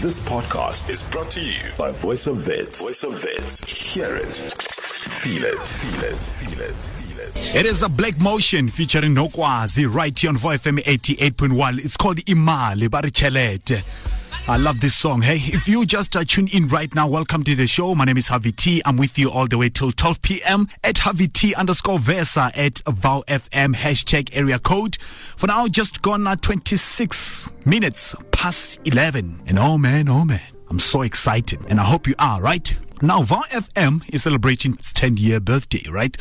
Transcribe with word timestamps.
This 0.00 0.20
podcast 0.20 0.88
is 0.90 1.02
brought 1.02 1.28
to 1.32 1.40
you 1.40 1.58
by 1.76 1.90
Voice 1.90 2.28
of 2.28 2.46
Wits. 2.46 2.80
Voice 2.80 3.02
of 3.02 3.20
Wits. 3.24 3.64
Hear 3.68 4.14
it. 4.14 4.32
Feel 4.32 5.44
it. 5.44 5.60
Feel 5.60 6.04
it. 6.04 6.18
Feel 6.18 6.60
it. 6.60 6.74
Feel 6.74 7.18
it. 7.18 7.56
It 7.56 7.66
is 7.66 7.82
a 7.82 7.88
Black 7.88 8.20
Motion 8.20 8.68
featuring 8.68 9.12
Nokwazi 9.16 9.92
right 9.92 10.16
here 10.16 10.30
on 10.30 10.36
Vow 10.36 10.50
FM 10.50 10.78
88.1. 10.84 11.84
It's 11.84 11.96
called 11.96 12.18
Imali 12.18 12.86
Barichelete. 12.88 13.82
I 14.48 14.56
love 14.56 14.80
this 14.80 14.94
song. 14.94 15.20
Hey, 15.20 15.36
if 15.36 15.68
you 15.68 15.84
just 15.84 16.16
uh, 16.16 16.24
tune 16.24 16.48
in 16.48 16.68
right 16.68 16.92
now, 16.94 17.06
welcome 17.06 17.44
to 17.44 17.54
the 17.54 17.66
show. 17.66 17.94
My 17.94 18.06
name 18.06 18.16
is 18.16 18.28
Harvey 18.28 18.50
T. 18.50 18.80
I'm 18.86 18.96
with 18.96 19.18
you 19.18 19.30
all 19.30 19.46
the 19.46 19.58
way 19.58 19.68
till 19.68 19.92
12 19.92 20.22
p.m. 20.22 20.68
at 20.82 20.96
Harvey 20.96 21.28
T 21.28 21.54
underscore 21.54 21.98
Versa 21.98 22.50
at 22.54 22.80
Vow 22.88 23.22
FM 23.28 23.74
hashtag 23.74 24.30
area 24.32 24.58
code. 24.58 24.96
For 24.96 25.48
now, 25.48 25.68
just 25.68 26.00
gone 26.00 26.26
uh, 26.26 26.36
26 26.36 27.50
minutes 27.66 28.14
past 28.30 28.80
11. 28.86 29.42
And 29.46 29.58
oh 29.58 29.76
man, 29.76 30.08
oh 30.08 30.24
man, 30.24 30.40
I'm 30.70 30.78
so 30.78 31.02
excited. 31.02 31.60
And 31.68 31.78
I 31.78 31.84
hope 31.84 32.06
you 32.06 32.14
are, 32.18 32.40
right? 32.40 32.74
Now, 33.02 33.20
Vow 33.22 33.42
FM 33.50 34.02
is 34.14 34.22
celebrating 34.22 34.72
its 34.72 34.94
10 34.94 35.18
year 35.18 35.40
birthday, 35.40 35.84
right? 35.90 36.16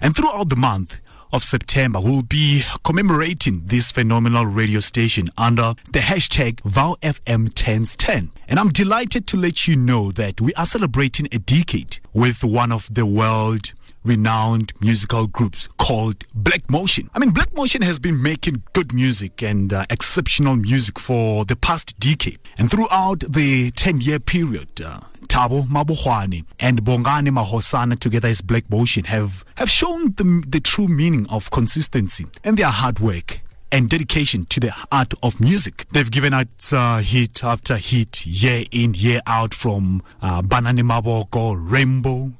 And 0.00 0.14
throughout 0.14 0.48
the 0.48 0.56
month, 0.56 1.00
of 1.34 1.42
September, 1.42 2.00
we'll 2.00 2.22
be 2.22 2.62
commemorating 2.84 3.62
this 3.66 3.90
phenomenal 3.90 4.46
radio 4.46 4.78
station 4.78 5.28
under 5.36 5.74
the 5.90 5.98
hashtag 5.98 6.60
VowFM1010. 6.62 8.30
And 8.46 8.60
I'm 8.60 8.70
delighted 8.70 9.26
to 9.28 9.36
let 9.36 9.66
you 9.66 9.74
know 9.74 10.12
that 10.12 10.40
we 10.40 10.54
are 10.54 10.64
celebrating 10.64 11.26
a 11.32 11.38
decade 11.38 11.98
with 12.12 12.44
one 12.44 12.70
of 12.70 12.94
the 12.94 13.04
world 13.04 13.72
renowned 14.04 14.72
musical 14.80 15.26
groups 15.26 15.66
called 15.84 16.24
Black 16.32 16.70
Motion. 16.70 17.10
I 17.12 17.18
mean, 17.18 17.28
Black 17.28 17.54
Motion 17.54 17.82
has 17.82 17.98
been 17.98 18.22
making 18.22 18.62
good 18.72 18.94
music 18.94 19.42
and 19.42 19.70
uh, 19.70 19.84
exceptional 19.90 20.56
music 20.56 20.98
for 20.98 21.44
the 21.44 21.56
past 21.56 22.00
decade. 22.00 22.38
And 22.56 22.70
throughout 22.70 23.20
the 23.28 23.70
10 23.72 24.00
year 24.00 24.18
period, 24.18 24.80
uh, 24.80 25.00
Thabo 25.26 25.66
Mabogwane 25.66 26.46
and 26.58 26.82
Bongani 26.82 27.28
Mohosana 27.28 27.98
together 28.00 28.28
as 28.28 28.40
Black 28.40 28.70
Motion 28.70 29.04
have, 29.04 29.44
have 29.56 29.68
shown 29.70 30.14
the, 30.14 30.42
the 30.48 30.58
true 30.58 30.88
meaning 30.88 31.26
of 31.28 31.50
consistency 31.50 32.24
and 32.42 32.56
their 32.56 32.68
hard 32.70 32.98
work 32.98 33.42
and 33.70 33.90
dedication 33.90 34.46
to 34.46 34.60
the 34.60 34.72
art 34.90 35.12
of 35.22 35.38
music. 35.38 35.84
They've 35.92 36.10
given 36.10 36.32
out 36.32 36.72
uh, 36.72 37.00
hit 37.00 37.44
after 37.44 37.76
hit, 37.76 38.24
year 38.24 38.64
in, 38.70 38.94
year 38.94 39.20
out 39.26 39.52
from 39.52 40.02
uh, 40.22 40.40
Banani 40.40 40.80
Maboko, 40.80 41.54
Rainbow, 41.58 42.32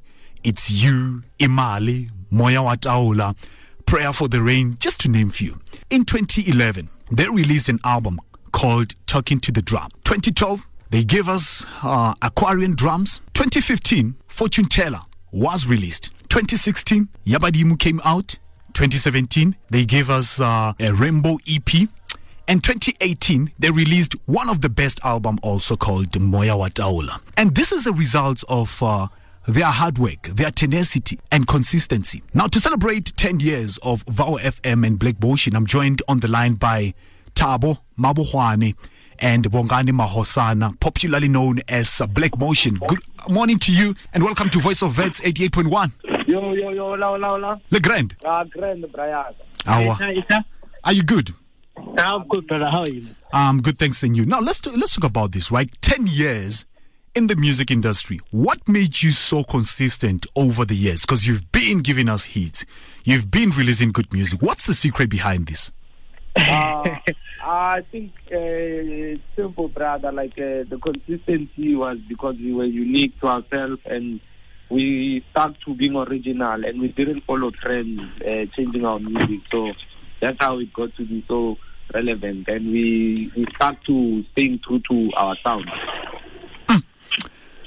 It's 0.42 0.70
You, 0.70 1.24
Imali, 1.38 2.08
Moya 2.34 2.64
Wa 2.64 2.74
Taola, 2.74 3.36
Prayer 3.86 4.12
for 4.12 4.26
the 4.26 4.42
Rain, 4.42 4.76
just 4.80 4.98
to 5.02 5.08
name 5.08 5.30
few. 5.30 5.60
In 5.88 6.04
2011, 6.04 6.88
they 7.12 7.28
released 7.28 7.68
an 7.68 7.78
album 7.84 8.20
called 8.50 8.94
Talking 9.06 9.38
to 9.38 9.52
the 9.52 9.62
Drum. 9.62 9.88
2012, 10.02 10.66
they 10.90 11.04
gave 11.04 11.28
us 11.28 11.64
uh, 11.84 12.14
Aquarian 12.22 12.74
Drums. 12.74 13.20
2015, 13.34 14.16
Fortune 14.26 14.64
Teller 14.64 15.02
was 15.30 15.64
released. 15.64 16.10
2016, 16.28 17.08
Yabadimu 17.24 17.78
came 17.78 18.00
out. 18.04 18.36
2017, 18.72 19.54
they 19.70 19.84
gave 19.84 20.10
us 20.10 20.40
uh, 20.40 20.72
a 20.80 20.90
Rainbow 20.92 21.38
EP. 21.48 21.88
And 22.48 22.64
2018, 22.64 23.52
they 23.60 23.70
released 23.70 24.16
one 24.26 24.50
of 24.50 24.60
the 24.60 24.68
best 24.68 24.98
album 25.04 25.38
also 25.42 25.76
called 25.76 26.20
Moya 26.20 26.56
Wa 26.56 26.68
Taola. 26.68 27.20
And 27.36 27.54
this 27.54 27.70
is 27.70 27.86
a 27.86 27.92
result 27.92 28.42
of 28.48 28.82
uh, 28.82 29.06
their 29.46 29.66
hard 29.66 29.98
work, 29.98 30.22
their 30.22 30.50
tenacity 30.50 31.18
and 31.30 31.46
consistency. 31.46 32.22
Now, 32.32 32.46
to 32.48 32.60
celebrate 32.60 33.12
10 33.16 33.40
years 33.40 33.78
of 33.82 34.02
Vow 34.08 34.38
FM 34.40 34.86
and 34.86 34.98
Black 34.98 35.20
Motion, 35.22 35.54
I'm 35.54 35.66
joined 35.66 36.02
on 36.08 36.20
the 36.20 36.28
line 36.28 36.54
by 36.54 36.94
Thabo 37.34 37.78
Mabogwane 37.98 38.74
and 39.18 39.44
Bongani 39.50 39.90
Mohosana, 39.90 40.78
popularly 40.80 41.28
known 41.28 41.60
as 41.68 42.00
Black 42.10 42.36
Motion. 42.38 42.76
Good 42.88 43.00
morning 43.28 43.58
to 43.60 43.72
you 43.72 43.94
and 44.12 44.22
welcome 44.24 44.48
to 44.50 44.58
Voice 44.60 44.82
of 44.82 44.96
Wits 44.98 45.20
88.1. 45.20 45.92
Yo, 46.26 46.52
yo, 46.54 46.70
yo, 46.70 46.88
la, 46.94 47.10
la, 47.10 47.34
la. 47.36 47.54
Le 47.70 47.80
Grand, 47.80 48.16
Ah, 48.24 48.44
grand, 48.44 48.84
Brian. 48.92 49.34
Awa. 49.66 49.98
are 50.84 50.92
you 50.92 51.02
good? 51.02 51.30
I'm 51.98 52.26
good, 52.28 52.46
brother. 52.46 52.70
How 52.70 52.80
are 52.80 52.90
you? 52.90 53.06
Um, 53.32 53.60
good, 53.60 53.78
thanks, 53.78 54.02
and 54.02 54.16
you. 54.16 54.24
Now 54.24 54.40
let's 54.40 54.60
talk, 54.60 54.74
let's 54.76 54.94
talk 54.94 55.04
about 55.04 55.32
this. 55.32 55.50
Right, 55.50 55.70
ten 55.82 56.06
years 56.06 56.64
in 57.14 57.28
the 57.28 57.36
music 57.36 57.70
industry. 57.70 58.20
What 58.30 58.68
made 58.68 59.02
you 59.02 59.12
so 59.12 59.44
consistent 59.44 60.26
over 60.34 60.64
the 60.64 60.74
years? 60.74 61.02
Because 61.02 61.26
you've 61.26 61.50
been 61.52 61.80
giving 61.80 62.08
us 62.08 62.24
hits, 62.24 62.64
you've 63.04 63.30
been 63.30 63.50
releasing 63.50 63.90
good 63.90 64.12
music. 64.12 64.42
What's 64.42 64.66
the 64.66 64.74
secret 64.74 65.08
behind 65.08 65.46
this? 65.46 65.70
Uh, 66.36 66.96
I 67.42 67.84
think 67.92 68.12
uh, 68.32 69.18
simple, 69.36 69.68
brother. 69.68 70.10
Like 70.10 70.32
uh, 70.32 70.64
the 70.68 70.78
consistency 70.82 71.74
was 71.74 71.98
because 72.08 72.36
we 72.36 72.52
were 72.52 72.64
unique 72.64 73.20
to 73.20 73.28
ourselves 73.28 73.80
and 73.84 74.20
we 74.70 75.24
stuck 75.30 75.54
to 75.66 75.74
being 75.74 75.96
original 75.96 76.64
and 76.64 76.80
we 76.80 76.88
didn't 76.88 77.22
follow 77.24 77.50
trends, 77.50 78.00
uh, 78.22 78.46
changing 78.56 78.84
our 78.84 78.98
music. 78.98 79.40
So 79.52 79.72
that's 80.20 80.38
how 80.40 80.58
it 80.58 80.72
got 80.72 80.94
to 80.96 81.04
be 81.04 81.24
so 81.28 81.58
relevant. 81.92 82.48
And 82.48 82.72
we, 82.72 83.30
we 83.36 83.46
stuck 83.56 83.84
to 83.84 84.24
staying 84.32 84.60
true 84.66 84.80
to 84.90 85.10
our 85.16 85.36
sound. 85.44 85.70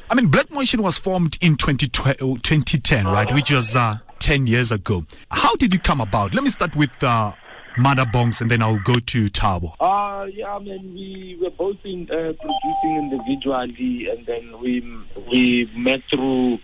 I 0.10 0.16
mean, 0.16 0.28
Black 0.28 0.50
Motion 0.52 0.82
was 0.82 0.98
formed 0.98 1.38
in 1.42 1.56
2012 1.56 2.42
2010, 2.42 3.08
right, 3.08 3.34
which 3.34 3.52
was 3.52 3.76
uh, 3.76 3.98
10 4.20 4.48
years 4.48 4.72
ago. 4.72 5.06
How 5.32 5.54
did 5.56 5.74
it 5.74 5.84
come 5.84 6.00
about? 6.00 6.34
Let 6.34 6.46
me 6.46 6.50
start 6.50 6.78
with 6.78 6.92
uh, 7.04 7.34
Mada 7.78 8.06
Bongs 8.06 8.40
and 8.40 8.50
then 8.50 8.64
I'll 8.64 8.80
go 8.80 9.00
to 9.00 9.30
Thabo. 9.30 9.74
Uh, 9.82 10.26
yeah, 10.28 10.56
I 10.56 10.60
mean, 10.60 10.94
we 10.94 11.38
were 11.42 11.50
both 11.50 11.78
in, 11.84 12.04
uh, 12.10 12.32
producing 12.40 12.96
individually, 12.96 14.08
and 14.10 14.26
then 14.26 14.58
we 14.62 14.82
we 15.30 15.70
met 15.76 16.02
through 16.10 16.60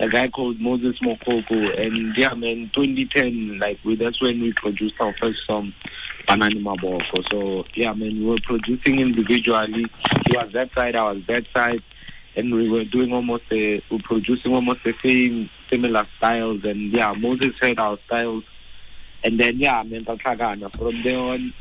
a 0.00 0.08
guy 0.08 0.28
called 0.28 0.58
Moses 0.58 0.98
Mokoko, 1.00 1.86
and 1.86 2.16
yeah, 2.16 2.32
man, 2.32 2.70
2010, 2.74 3.58
like 3.58 3.78
we, 3.84 3.96
that's 3.96 4.22
when 4.22 4.40
we 4.40 4.54
produced 4.54 4.94
our 5.00 5.14
first 5.20 5.38
song, 5.46 5.74
Banani 6.26 6.62
Maboko. 6.62 7.30
So 7.30 7.64
yeah, 7.74 7.92
man, 7.92 8.18
we 8.20 8.24
were 8.24 8.36
producing 8.42 9.00
individually. 9.00 9.84
He 10.26 10.36
was 10.36 10.50
that 10.54 10.70
side, 10.74 10.96
I 10.96 11.12
was 11.12 11.22
that 11.28 11.44
side, 11.54 11.82
and 12.36 12.54
we 12.54 12.68
were 12.68 12.84
doing 12.84 13.12
almost 13.12 13.44
a, 13.50 13.82
we 13.90 13.96
were 13.96 14.02
producing 14.02 14.52
almost 14.54 14.84
the 14.84 14.94
same 15.02 15.50
similar 15.70 16.06
styles, 16.18 16.64
and 16.64 16.92
yeah, 16.92 17.12
Moses 17.12 17.54
heard 17.60 17.78
our 17.78 17.98
styles. 18.06 18.44
And 19.24 19.40
then 19.40 19.58
yeah, 19.58 19.82
man, 19.82 20.04
Tatlagana. 20.04 20.70
From 20.76 21.02
there 21.02 21.18
on, 21.18 21.52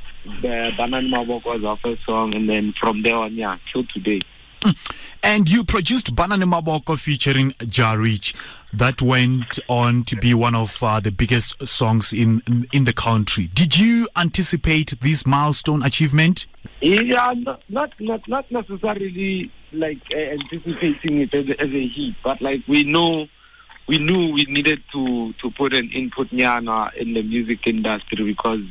the 0.41 0.72
Banana 0.78 1.08
Mabok 1.08 1.46
was 1.46 1.64
our 1.64 1.78
first 1.78 2.06
song, 2.06 2.35
and 2.35 2.50
then 2.50 2.74
from 2.80 3.02
there 3.02 3.16
on, 3.16 3.34
yeah, 3.35 3.58
till 3.72 3.85
today. 3.85 4.19
And 5.24 5.50
you 5.50 5.64
produced 5.64 6.16
Banana 6.16 6.46
Maboko 6.46 7.00
featuring 7.00 7.52
Jarich. 7.52 8.35
That 8.74 9.02
went 9.02 9.59
on 9.68 10.03
to 10.06 10.16
be 10.16 10.34
one 10.34 10.56
of 10.56 10.81
uh, 10.84 11.00
the 11.00 11.12
biggest 11.12 11.68
songs 11.68 12.12
in, 12.12 12.41
in 12.47 12.68
in 12.74 12.84
the 12.84 12.94
country. 12.94 13.47
Did 13.47 13.78
you 13.78 14.08
anticipate 14.16 15.00
this 15.02 15.25
milestone 15.25 15.84
achievement? 15.84 16.47
Yeah, 16.81 17.34
not 17.38 17.62
not 17.69 17.94
not, 18.00 18.28
not 18.28 18.52
necessarily 18.52 19.52
like 19.75 20.02
uh, 20.13 20.18
anticipating 20.18 21.22
it 21.22 21.34
as 21.34 21.47
a, 21.47 21.62
as 21.62 21.69
a 21.69 21.88
hit, 21.88 22.16
but 22.24 22.41
like 22.41 22.62
we 22.68 22.84
know, 22.84 23.28
we 23.88 23.97
knew 24.00 24.34
we 24.34 24.46
needed 24.46 24.81
to 24.91 25.34
to 25.34 25.52
put 25.52 25.74
an 25.74 25.91
input 25.91 26.30
nyana 26.30 26.94
in 26.96 27.13
the 27.13 27.22
music 27.22 27.68
industry 27.68 28.24
because 28.24 28.62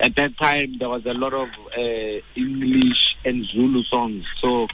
at 0.00 0.14
that 0.16 0.36
time 0.38 0.76
there 0.78 0.88
was 0.88 1.04
a 1.06 1.14
lot 1.14 1.34
of 1.34 1.48
uh, 1.76 2.20
English 2.34 3.16
and 3.24 3.44
Zulu 3.46 3.82
songs. 3.84 4.24
So 4.40 4.68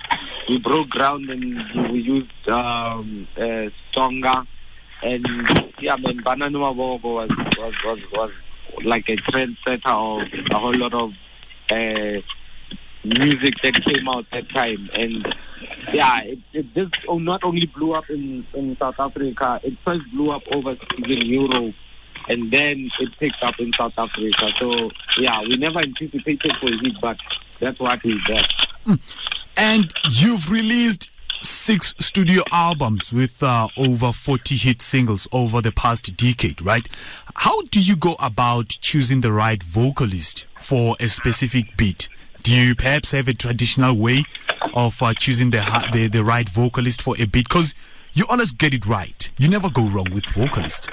we 0.49 0.59
broke 0.59 0.91
ground 0.91 1.31
and 1.31 1.93
we 1.93 2.01
used 2.01 2.49
um, 2.49 3.27
uh, 3.37 3.71
Stonga 3.93 4.47
and 5.03 5.27
yeah, 5.81 5.97
man, 5.97 6.23
Banana 6.23 6.59
Maboko 6.59 7.15
was 7.15 7.31
was 7.59 7.75
was 7.85 7.99
was 8.13 8.31
like 8.85 9.09
a 9.09 9.17
trendsetter 9.17 9.87
of 9.87 10.29
a 10.53 10.59
whole 10.59 10.75
lot 10.75 10.95
of. 10.95 11.13
Uh, 11.71 12.21
music 13.19 13.55
that 13.63 13.75
came 13.85 14.09
out 14.09 14.27
at 14.33 14.45
that 14.45 14.55
time 14.55 14.91
and 14.95 15.35
yeah 15.97 16.21
it, 16.23 16.39
it 16.53 16.89
oh, 17.09 17.19
not 17.19 17.43
only 17.45 17.67
blew 17.67 17.95
up 17.95 18.09
in, 18.11 18.47
in 18.55 18.77
South 18.79 18.99
Africa 18.99 19.61
it 19.63 19.75
first 19.85 20.03
blew 20.13 20.31
up 20.31 20.43
overseas 20.53 20.89
in 21.05 21.27
Europe 21.27 21.75
and 22.29 22.51
then 22.53 22.91
it 22.99 23.09
picked 23.19 23.43
up 23.43 23.55
in 23.59 23.73
South 23.73 23.95
Africa 23.97 24.51
so 24.59 24.91
yeah 25.19 25.41
we 25.43 25.57
never 25.57 25.81
anticipated 25.81 26.53
for 26.61 26.69
it 26.71 27.01
but 27.01 27.17
that's 27.61 27.79
what 27.81 28.01
is 28.05 28.15
there 28.27 28.99
And 29.57 29.91
you've 30.11 30.51
released 30.51 31.11
six 31.43 31.95
studio 31.99 32.43
albums 32.53 33.13
with 33.13 33.43
uh, 33.43 33.69
over 33.77 34.13
40 34.13 34.55
hit 34.57 34.83
singles 34.83 35.27
over 35.33 35.63
the 35.63 35.73
past 35.73 36.15
decade, 36.17 36.61
right? 36.61 36.87
How 37.37 37.63
do 37.63 37.81
you 37.81 37.97
go 37.97 38.17
about 38.19 38.69
choosing 38.69 39.23
the 39.23 39.33
right 39.33 39.63
vocalist 39.63 40.45
for 40.61 40.97
a 41.01 41.09
specific 41.09 41.77
beat? 41.77 42.09
Do 42.47 42.55
you 42.55 42.77
perhaps 42.77 43.11
have 43.11 43.27
a 43.27 43.35
traditional 43.35 43.97
way 43.97 44.23
of 44.73 45.03
uh, 45.03 45.13
choosing 45.15 45.51
the, 45.51 45.65
the 45.93 46.07
the 46.07 46.23
right 46.23 46.49
vocalist 46.49 47.03
for 47.03 47.17
a 47.19 47.25
beat? 47.25 47.49
Because 47.49 47.75
you 48.15 48.25
always 48.29 48.53
get 48.53 48.73
it 48.73 48.87
right. 48.87 49.29
You 49.37 49.49
never 49.49 49.69
go 49.69 49.83
wrong 49.83 50.07
with 50.15 50.27
vocalist. 50.27 50.89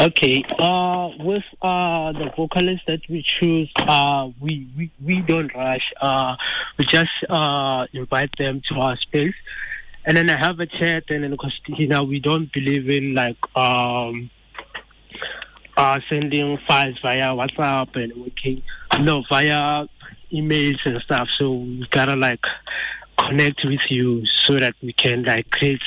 Okay. 0.00 0.44
Uh, 0.58 1.10
with 1.20 1.44
uh 1.62 2.10
the 2.10 2.32
vocalists 2.36 2.84
that 2.88 3.02
we 3.08 3.22
choose, 3.22 3.70
uh, 3.78 4.28
we 4.40 4.66
we, 4.76 4.90
we 5.04 5.20
don't 5.20 5.54
rush. 5.54 5.92
Uh, 6.00 6.34
we 6.78 6.84
just 6.84 7.12
uh 7.28 7.86
invite 7.92 8.36
them 8.38 8.62
to 8.68 8.80
our 8.80 8.96
space, 8.96 9.36
and 10.04 10.16
then 10.16 10.28
I 10.28 10.36
have 10.36 10.58
a 10.58 10.66
chat, 10.66 11.04
and 11.10 11.22
then 11.22 11.30
because 11.30 11.60
you 11.68 11.86
know 11.86 12.02
we 12.02 12.18
don't 12.18 12.52
believe 12.52 12.90
in 12.90 13.14
like 13.14 13.38
um 13.56 14.30
uh 15.76 16.00
sending 16.08 16.58
files 16.68 16.98
via 17.02 17.30
WhatsApp 17.30 17.94
and 17.96 18.14
working 18.16 18.62
no 19.00 19.22
via 19.28 19.86
emails 20.32 20.78
and 20.84 21.00
stuff. 21.02 21.28
So 21.38 21.52
we 21.52 21.86
gotta 21.90 22.16
like 22.16 22.44
connect 23.18 23.64
with 23.64 23.80
you 23.90 24.24
so 24.26 24.54
that 24.54 24.74
we 24.82 24.92
can 24.92 25.24
like 25.24 25.50
create 25.50 25.82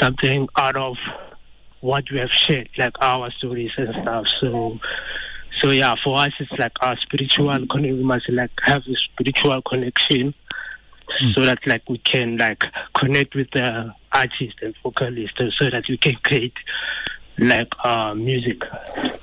something 0.00 0.48
out 0.56 0.76
of 0.76 0.96
what 1.80 2.04
we 2.10 2.18
have 2.18 2.30
shared, 2.30 2.68
like 2.76 2.94
our 3.00 3.30
stories 3.32 3.72
and 3.76 3.94
stuff. 4.02 4.26
So, 4.40 4.78
so 5.60 5.70
yeah, 5.70 5.94
for 6.02 6.18
us, 6.18 6.32
it's 6.38 6.52
like 6.52 6.72
our 6.80 6.96
spiritual 6.98 7.66
connection. 7.66 7.98
We 7.98 8.04
must 8.04 8.28
like 8.28 8.50
have 8.62 8.82
a 8.86 8.96
spiritual 8.96 9.62
connection, 9.62 10.34
mm. 11.20 11.34
so 11.34 11.40
that 11.42 11.66
like 11.66 11.88
we 11.88 11.98
can 11.98 12.36
like 12.36 12.64
connect 12.94 13.34
with 13.34 13.50
the 13.52 13.94
artist 14.12 14.56
and 14.62 14.74
vocalist, 14.82 15.40
so 15.56 15.70
that 15.70 15.88
we 15.88 15.96
can 15.96 16.16
create 16.16 16.54
like 17.40 17.68
uh 17.84 18.14
music. 18.14 18.62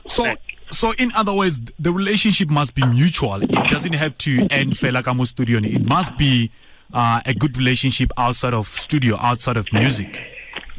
So. 0.07 0.23
Like, 0.23 0.39
so, 0.69 0.91
in 0.97 1.13
other 1.13 1.33
words, 1.33 1.61
the 1.79 1.93
relationship 1.93 2.49
must 2.49 2.75
be 2.75 2.85
mutual. 2.85 3.41
It 3.41 3.51
doesn't 3.69 3.93
have 3.93 4.17
to 4.17 4.47
end 4.51 4.73
Fela 4.73 5.01
Kamo 5.01 5.23
studio. 5.23 5.59
It 5.63 5.85
must 5.85 6.17
be 6.17 6.51
uh, 6.93 7.21
a 7.25 7.33
good 7.33 7.57
relationship 7.57 8.11
outside 8.17 8.53
of 8.53 8.67
studio, 8.67 9.15
outside 9.17 9.55
of 9.55 9.71
music. 9.71 10.21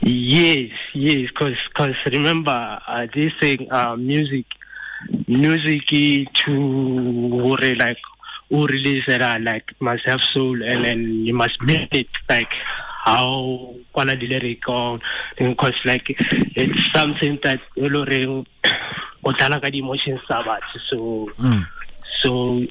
Yes, 0.02 0.70
yes, 0.94 1.28
because 1.28 1.56
cause 1.74 1.94
remember 2.12 2.78
uh, 2.86 3.06
this 3.14 3.32
thing, 3.40 3.66
uh, 3.72 3.96
music, 3.96 4.44
music 5.26 5.86
to 5.88 7.56
like 7.78 7.98
who 8.50 8.66
release 8.66 9.02
uh, 9.08 9.38
like 9.40 9.64
must 9.80 10.06
have 10.06 10.20
soul 10.20 10.62
and 10.62 10.84
then 10.84 11.26
you 11.26 11.34
must 11.34 11.60
make 11.62 11.94
it 11.94 12.08
like 12.28 12.48
how 13.08 13.74
quality 13.92 14.26
lyric 14.26 14.68
on 14.68 15.00
because 15.38 15.78
like 15.84 16.06
it's 16.60 16.92
something 16.92 17.38
that 17.42 17.60
you 17.74 17.88
know 17.88 18.04
o 19.24 19.32
tlala 19.32 19.60
ka 19.62 19.70
di-emotions 19.70 20.20
tsa 20.28 20.44
batho 20.46 20.78
so 20.90 20.98
mm. 21.40 21.64
So 22.20 22.66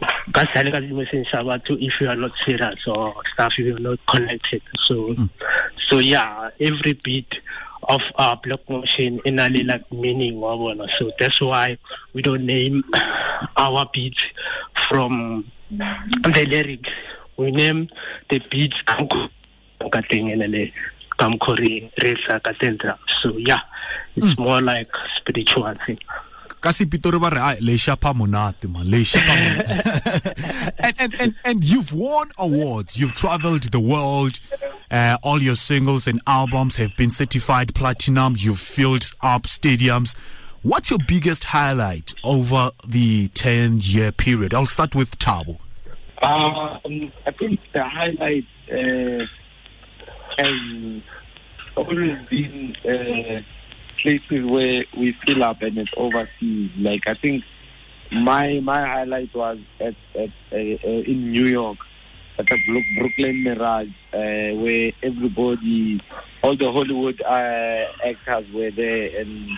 telling 0.54 0.76
us 0.76 0.84
message 0.92 1.28
about 1.34 1.62
if 1.70 1.94
you 2.02 2.10
are 2.10 2.16
not 2.16 2.32
serious 2.46 2.80
or 2.88 3.14
stuff 3.34 3.58
you 3.58 3.76
are 3.76 3.80
not 3.80 4.00
connected. 4.06 4.62
So 4.82 5.16
mm. 5.16 5.30
so 5.88 6.00
yeah, 6.00 6.50
every 6.60 6.94
beat 7.04 7.32
of 7.84 8.02
our 8.18 8.36
block 8.44 8.70
motion 8.70 9.22
in 9.24 9.40
a 9.40 9.48
like 9.64 9.90
meaning 9.92 10.42
so 11.00 11.12
that's 11.20 11.40
why 11.40 11.78
we 12.14 12.22
don't 12.22 12.46
name 12.46 12.84
our 13.58 13.90
beats 13.94 14.22
from 14.90 15.50
the 15.72 16.46
lyrics. 16.50 16.90
We 17.38 17.52
name 17.52 17.88
the 18.30 18.40
beats 18.52 18.76
so 23.22 23.38
yeah, 23.38 23.62
it's 24.16 24.34
mm. 24.36 24.40
more 24.40 24.62
like 24.62 24.90
spiritual 25.18 25.74
thing 25.86 26.00
ka 26.60 26.70
sepitori 26.74 27.22
ba 27.22 27.30
re 27.30 27.38
a 27.38 27.58
le 27.62 27.78
shapa 27.78 28.14
monate 28.14 28.66
man 28.68 28.90
le 28.90 29.04
shapa 29.04 29.30
and, 30.84 30.96
and, 30.98 31.14
and, 31.20 31.36
and 31.46 31.64
you've 31.64 31.94
won 31.94 32.32
awards. 32.40 33.00
You've 33.00 33.14
traveled 33.14 33.64
the 33.72 33.80
world 33.80 34.40
uh, 34.90 35.18
all 35.24 35.42
your 35.42 35.56
singles 35.56 36.08
and 36.08 36.22
albums 36.28 36.78
have 36.78 36.96
been 36.96 37.10
certified 37.10 37.76
platinum. 37.76 38.36
You've 38.38 38.60
filled 38.60 39.06
up 39.22 39.44
stadiums. 39.44 40.16
What's 40.64 40.90
your 40.90 41.00
biggest 41.08 41.46
highlight 41.46 42.14
over 42.24 42.72
the 42.86 43.28
10 43.30 43.80
year 43.82 44.12
period? 44.12 44.54
I'll 44.54 44.66
start 44.66 44.96
with 44.96 45.18
Thabo. 45.20 45.60
Um, 46.24 47.12
i 47.28 47.32
think 47.32 47.60
the 47.74 47.84
highlight 47.84 48.46
uh, 48.72 49.26
has 50.38 51.02
always 51.76 52.18
been 52.30 52.76
uh, 52.86 53.42
places 54.02 54.46
where 54.46 54.84
we 54.96 55.16
fill 55.26 55.44
up 55.44 55.62
and 55.62 55.78
it's 55.78 55.92
overseas. 55.98 56.72
Like 56.78 57.08
I 57.08 57.14
think 57.16 57.44
my 58.12 58.60
my 58.62 58.86
highlight 58.86 59.34
was 59.36 59.60
at 59.80 59.96
at 60.16 60.30
uh, 60.52 60.56
uh, 60.56 60.88
in 60.88 61.32
New 61.32 61.46
York 61.46 61.78
at 62.40 62.46
the 62.48 62.84
Brooklyn 62.98 63.44
Mirage, 63.44 63.90
uh, 64.14 64.56
where 64.62 64.92
everybody, 65.02 66.00
all 66.44 66.56
the 66.56 66.72
Hollywood 66.72 67.22
uh, 67.22 67.86
actors 68.06 68.46
were 68.54 68.72
there, 68.72 69.20
and 69.20 69.50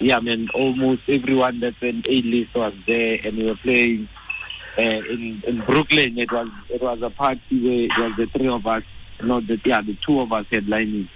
yeah, 0.00 0.16
I 0.16 0.20
mean 0.20 0.48
almost 0.54 1.02
everyone 1.08 1.60
that's 1.60 1.80
an 1.82 2.02
A 2.08 2.22
list 2.22 2.54
was 2.54 2.74
there, 2.86 3.18
and 3.24 3.36
we 3.36 3.44
were 3.46 3.56
playing. 3.56 4.08
Uh, 4.78 4.82
in 4.82 5.42
in 5.46 5.60
Brooklyn, 5.66 6.16
it 6.16 6.30
was 6.30 6.48
it 6.68 6.80
was 6.80 7.02
a 7.02 7.10
party 7.10 7.40
where 7.50 7.84
it 7.84 7.98
was 7.98 8.12
the 8.16 8.26
three 8.26 8.48
of 8.48 8.64
us, 8.66 8.84
not 9.22 9.46
the 9.46 9.60
yeah, 9.64 9.80
the 9.80 9.96
two 10.06 10.20
of 10.20 10.32
us 10.32 10.46
headlining 10.52 11.08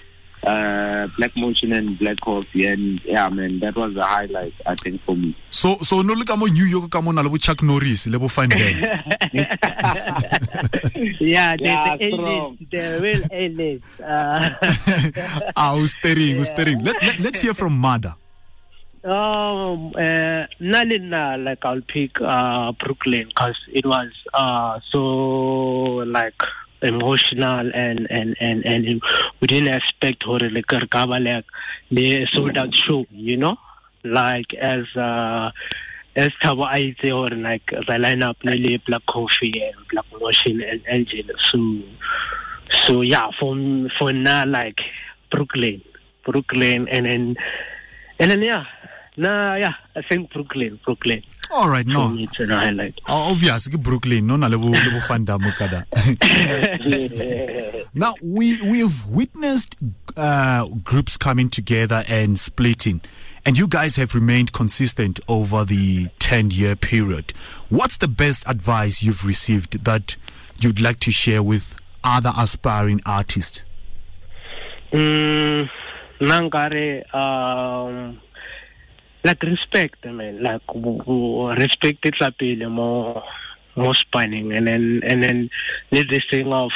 uh, 0.46 1.08
Black 1.16 1.36
Motion 1.36 1.72
and 1.72 1.98
Black 1.98 2.20
Coffee, 2.20 2.66
and 2.66 3.00
yeah, 3.04 3.28
man, 3.28 3.60
that 3.60 3.76
was 3.76 3.94
the 3.94 4.04
highlight, 4.04 4.52
I 4.66 4.74
think, 4.74 5.02
for 5.02 5.16
me. 5.16 5.36
So, 5.50 5.78
so 5.82 6.02
no 6.02 6.12
look 6.14 6.28
mo 6.36 6.46
New 6.46 6.64
York, 6.64 6.90
come 6.90 7.08
on, 7.08 7.16
le 7.16 7.38
Chuck 7.38 7.62
Norris, 7.62 8.06
le 8.06 8.28
Fine 8.28 8.50
Ben. 8.50 8.76
yeah, 11.20 11.56
the, 11.56 11.64
yeah, 11.64 11.96
the 11.96 12.06
A-list, 12.06 12.70
the 12.70 12.98
real 13.00 13.22
A-list. 13.30 14.00
Uh. 14.00 14.50
ah, 15.56 15.76
ustering, 15.76 16.40
ustering. 16.40 16.84
Let, 16.84 17.02
let, 17.02 17.18
let's 17.20 17.40
hear 17.40 17.54
from 17.54 17.76
Mada. 17.78 18.16
Um, 19.04 19.92
uh, 19.96 20.46
Nalina, 20.60 21.42
like 21.42 21.64
I'll 21.64 21.82
pick 21.82 22.20
uh, 22.22 22.72
Brooklyn 22.72 23.28
because 23.28 23.56
it 23.70 23.84
was 23.84 24.08
uh, 24.32 24.80
so 24.90 25.02
like 26.08 26.40
emotional 26.84 27.70
and 27.74 28.06
and 28.10 28.36
and 28.40 28.64
and 28.64 29.02
we 29.40 29.46
didn't 29.46 29.72
expect 29.72 30.22
her 30.24 30.38
like 30.50 30.70
like 30.70 31.44
the 31.90 32.26
sold 32.32 32.56
out 32.56 32.74
show 32.74 33.06
you 33.10 33.36
know? 33.36 33.56
Like 34.04 34.52
as 34.54 34.84
uh 34.96 35.50
as 36.16 36.30
I 36.42 36.94
say 37.02 37.10
or 37.10 37.26
like 37.28 37.66
the 37.66 37.96
lineup 37.98 38.36
nearly 38.44 38.76
black 38.86 39.04
coffee 39.06 39.62
and 39.62 39.74
black 39.90 40.04
motion 40.20 40.62
and 40.62 40.80
engine 40.86 41.30
so 41.38 41.58
so 42.86 43.00
yeah 43.00 43.30
for 43.38 43.56
for 43.98 44.12
now 44.12 44.44
like 44.46 44.80
Brooklyn 45.30 45.82
Brooklyn 46.24 46.88
and 46.88 47.06
then 47.06 47.36
and 48.18 48.30
then 48.30 48.42
yeah 48.42 48.64
nah 49.16 49.54
yeah 49.54 49.74
I 49.96 50.02
think 50.02 50.32
Brooklyn 50.32 50.78
Brooklyn 50.84 51.22
all 51.50 51.68
right 51.68 51.86
no. 51.86 52.16
Oh, 53.08 53.30
obvious 53.32 53.68
ke 53.68 53.80
brooklyn 53.80 54.26
no 54.26 54.36
na 54.36 54.48
le 54.48 54.58
bo 54.58 54.72
fandamo 55.08 55.54
kada 55.56 55.86
now 57.94 58.14
we 58.22 58.60
we've 58.62 59.06
witnessed 59.06 59.76
uh, 60.16 60.66
groups 60.82 61.16
coming 61.16 61.50
together 61.50 62.04
and 62.08 62.38
splitting 62.38 63.00
and 63.46 63.58
you 63.58 63.68
guys 63.68 63.96
have 63.96 64.14
remained 64.14 64.52
consistent 64.52 65.20
over 65.28 65.64
the 65.64 66.08
10 66.18 66.50
year 66.50 66.74
period. 66.74 67.32
What's 67.68 67.98
the 67.98 68.08
best 68.08 68.44
advice 68.46 69.02
you've 69.02 69.24
received 69.24 69.84
that 69.84 70.16
you'd 70.58 70.80
like 70.80 70.98
to 71.00 71.10
share 71.10 71.42
with 71.42 71.78
other 72.02 72.32
aspiring 72.36 73.02
artists? 73.04 73.64
Mm, 74.92 75.68
um 77.12 78.20
like 79.24 79.42
respect 79.42 80.04
man 80.04 80.42
like 80.42 80.62
respect 81.58 82.04
it 82.04 82.14
pele 82.38 82.68
mo 82.68 83.22
mo 83.76 83.92
spanning. 83.92 84.52
And 84.52 84.66
then 84.66 85.02
and 85.04 85.22
then 85.22 85.50
let 85.90 86.08
this 86.08 86.22
thing 86.30 86.52
of 86.52 86.70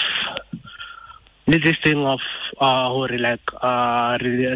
let 1.46 1.62
this 1.62 1.76
thing 1.84 2.04
of 2.04 2.20
uh 2.60 2.88
hore 2.88 3.16
like 3.18 3.40
uh 3.62 4.18
re 4.20 4.48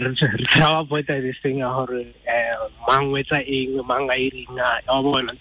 botsa 0.88 1.20
this 1.22 1.36
thing 1.42 1.60
hore 1.60 2.04
eh 2.26 2.54
mang 2.88 3.12
wetsa 3.12 3.40
eng 3.46 3.86
mang 3.86 4.10
a 4.10 4.16
ireng 4.16 4.58
a 4.88 5.02
bona 5.02 5.32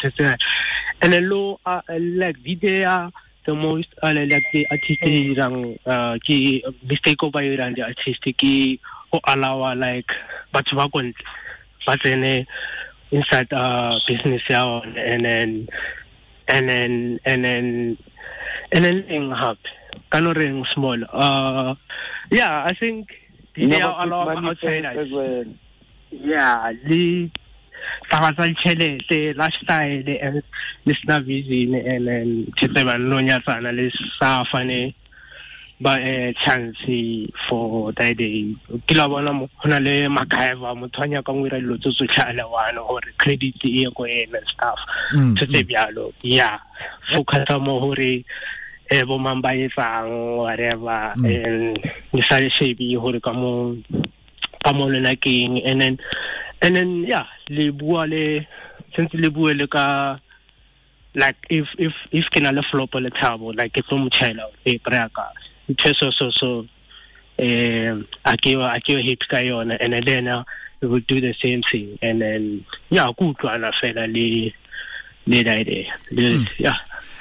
and 1.02 1.14
then 1.14 1.30
lo 1.30 1.60
uh, 1.66 1.82
like 1.90 2.38
video 2.38 3.12
the 3.46 3.56
most 3.56 3.88
uh, 4.04 4.14
like 4.14 4.46
the 4.54 4.68
artist 4.70 5.02
irang 5.02 5.80
uh 5.88 6.16
ki 6.24 6.64
mistake 6.84 7.20
ba 7.20 7.40
irang 7.42 7.76
the 7.76 7.82
artist 7.82 8.24
ki 8.38 8.80
o 9.14 9.20
allow 9.28 9.74
like 9.74 10.12
batho 10.54 10.76
ba 10.78 10.88
kontle 10.88 11.16
ba 11.86 11.98
tsene 11.98 12.46
inside 13.12 13.52
uh 13.54 13.98
business 14.08 14.42
ya 14.50 14.82
and 14.82 15.26
then 15.26 15.68
and 16.48 16.70
then 16.70 17.20
and 17.26 17.44
then 17.46 17.98
and 18.72 18.86
then 18.86 19.58
ka 20.12 20.20
no 20.20 20.32
reng 20.34 20.64
small. 20.74 21.00
Uh 21.12 21.76
yeah 22.32 22.64
i 22.64 22.74
think 22.74 23.12
they 23.56 23.82
are 23.82 24.04
a 24.04 24.08
lot 24.08 24.38
outside 24.38 24.88
yeah 26.12 26.72
the 26.88 27.30
taba 28.10 28.32
tsa 28.36 28.48
ditšhelete 28.48 29.36
lifestyle 29.36 30.04
le 30.86 30.94
sena 31.00 31.20
vision 31.20 31.76
and 31.76 32.08
then 32.08 32.30
tshetse 32.56 32.82
ba 32.88 32.96
nonyatsana 32.98 33.72
le 33.76 33.92
sa 34.20 34.44
fane 34.52 34.96
ba 35.82 35.98
eh 35.98 36.32
chance 36.46 36.78
for 37.50 37.92
that 37.98 38.16
day. 38.18 38.54
Ke 38.88 38.94
la 38.96 39.08
bona 39.10 39.34
mo 39.34 39.50
hona 39.64 39.82
le 39.82 40.08
MacGyver 40.08 40.78
motho 40.78 41.02
a 41.02 41.08
nyaka 41.08 41.34
ngwira 41.34 41.58
dilo 41.60 41.78
tse 41.82 41.90
tsotlhe 41.90 42.22
a 42.30 42.34
le 42.34 42.44
one 42.46 42.76
gore 42.78 43.10
credit 43.18 43.56
e 43.66 43.86
ko 43.96 44.06
ena 44.06 44.40
stuff. 44.46 44.80
Mm, 45.14 45.38
se 45.38 45.46
se 45.46 45.64
bjalo 45.64 46.14
yeah. 46.22 46.60
Focusa 47.10 47.58
mo 47.60 47.80
gore 47.80 48.24
eh 48.92 49.04
bo 49.04 49.18
mang 49.18 49.42
ba 49.42 49.50
etsang 49.58 50.38
whatever 50.38 51.14
Mm. 51.18 51.26
and 51.26 51.80
le 52.14 52.22
sa 52.22 52.38
le 52.38 52.50
shebi 52.50 52.94
gore 52.94 53.20
ka 53.20 53.34
mo 53.34 53.76
ka 54.64 54.72
mo 54.74 54.86
lena 54.86 55.16
keng. 55.16 55.60
And 55.66 55.82
then 55.82 55.98
and 56.62 56.76
then 56.76 57.04
yeah 57.10 57.26
le 57.50 57.72
bua 57.72 58.06
le 58.06 58.46
since 58.96 59.14
le 59.14 59.32
bua 59.32 59.54
le 59.58 59.66
ka 59.68 60.20
like 61.16 61.38
if 61.50 61.66
if 61.78 61.92
if 62.12 62.26
ke 62.30 62.40
na 62.40 62.52
le 62.52 62.62
flop 62.70 62.94
le 62.96 63.10
thabo 63.10 63.52
like 63.58 63.74
ke 63.74 63.82
tlo 63.82 63.98
mo 63.98 64.10
tshela 64.10 64.46
e 64.64 64.78
pre 64.78 65.02
ka 65.10 65.26
so 65.80 66.12
so 66.12 66.32
so 66.32 66.66
eh 67.40 67.90
a 68.26 68.38
ke 68.38 68.56
a 68.56 68.80
ke 68.82 69.02
hit 69.04 69.28
ka 69.28 69.38
yona 69.38 69.78
and 69.80 69.94
then 70.06 70.28
uh, 70.28 70.44
we 70.82 70.88
will 70.88 71.00
do 71.02 71.22
the 71.22 71.34
same 71.42 71.62
thing. 71.64 71.98
And 72.02 72.22
then 72.22 72.66
yeah 72.90 73.12
ku 73.18 73.34
utlwana 73.34 73.72
fela 73.82 74.08
le 74.12 74.54
le 75.28 75.38
idea 75.50 75.94
Le- 76.12 76.46
yeah. 76.58 76.76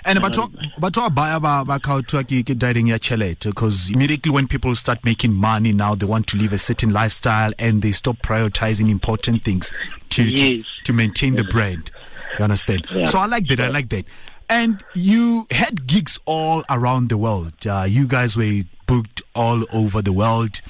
And 0.04 0.18
batho 0.18 0.48
batho 0.78 1.02
ba 1.08 1.10
baya 1.10 1.40
ba 1.40 1.64
ba 1.66 1.78
khaothwa 1.78 2.24
ke 2.24 2.44
ke 2.44 2.56
dieting 2.58 2.88
ya 2.88 2.96
chelete 2.96 3.44
because 3.44 3.90
immediately 3.90 4.32
when 4.32 4.48
people 4.48 4.74
start 4.74 5.04
making 5.04 5.34
money 5.34 5.72
now 5.72 5.94
they 5.94 6.06
want 6.06 6.26
to 6.28 6.38
live 6.38 6.52
a 6.54 6.58
certain 6.58 6.90
lifestyle 6.90 7.52
and 7.58 7.82
they 7.82 7.92
stop 7.92 8.16
prioritizing 8.22 8.88
important 8.90 9.44
things 9.44 9.70
to 10.08 10.22
Yes. 10.24 10.64
to, 10.64 10.84
to 10.84 10.92
maintain 10.94 11.36
the 11.36 11.44
brand. 11.44 11.90
You 12.38 12.44
understand? 12.44 12.86
So 13.06 13.18
i 13.18 13.26
like 13.26 13.46
that 13.48 13.60
i 13.60 13.68
like 13.68 13.88
that 13.90 14.04
and 14.50 14.82
you 14.94 15.46
had 15.50 15.86
gigs 15.86 16.18
all 16.26 16.64
around 16.68 17.08
the 17.08 17.16
world 17.16 17.66
uh, 17.66 17.86
you 17.88 18.06
guys 18.06 18.36
were 18.36 18.62
booked 18.86 19.22
all 19.34 19.64
over 19.72 20.02
the 20.02 20.12
world 20.12 20.60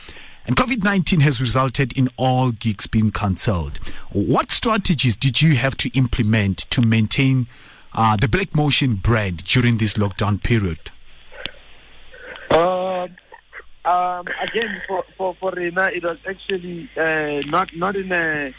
and 0.46 0.56
COVID-19 0.56 1.22
has 1.22 1.40
resulted 1.40 1.96
in 1.96 2.08
all 2.16 2.50
gigs 2.50 2.88
being 2.88 3.12
cancelled. 3.12 3.78
What 4.10 4.50
strategies 4.50 5.14
did 5.14 5.40
you 5.40 5.54
have 5.54 5.76
to 5.76 5.90
implement 5.96 6.58
to 6.70 6.82
maintain 6.82 7.46
uh, 7.92 8.16
the 8.16 8.28
Black 8.28 8.54
Motion 8.56 8.96
brand 8.96 9.44
during 9.44 9.76
this 9.76 9.94
lockdown 9.94 10.42
period? 10.42 10.90
Um, 12.50 13.16
um, 13.84 14.26
again, 14.42 14.82
for 14.88 15.04
for 15.16 15.36
for 15.38 15.52
Rena, 15.52 15.90
it 15.94 16.02
was 16.02 16.18
actually 16.26 16.90
uh, 16.96 17.46
not 17.48 17.68
not 17.76 17.94
in 17.94 18.10
a 18.10 18.52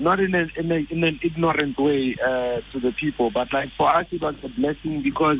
not 0.00 0.20
in 0.20 0.34
a, 0.34 0.48
in, 0.56 0.72
a, 0.72 0.86
in 0.90 1.04
an 1.04 1.20
ignorant 1.22 1.78
way 1.78 2.16
uh, 2.22 2.60
to 2.72 2.80
the 2.80 2.92
people, 2.92 3.30
but 3.30 3.52
like 3.52 3.70
for 3.76 3.88
us, 3.88 4.06
it 4.10 4.20
was 4.20 4.34
a 4.42 4.48
blessing 4.48 5.02
because 5.02 5.38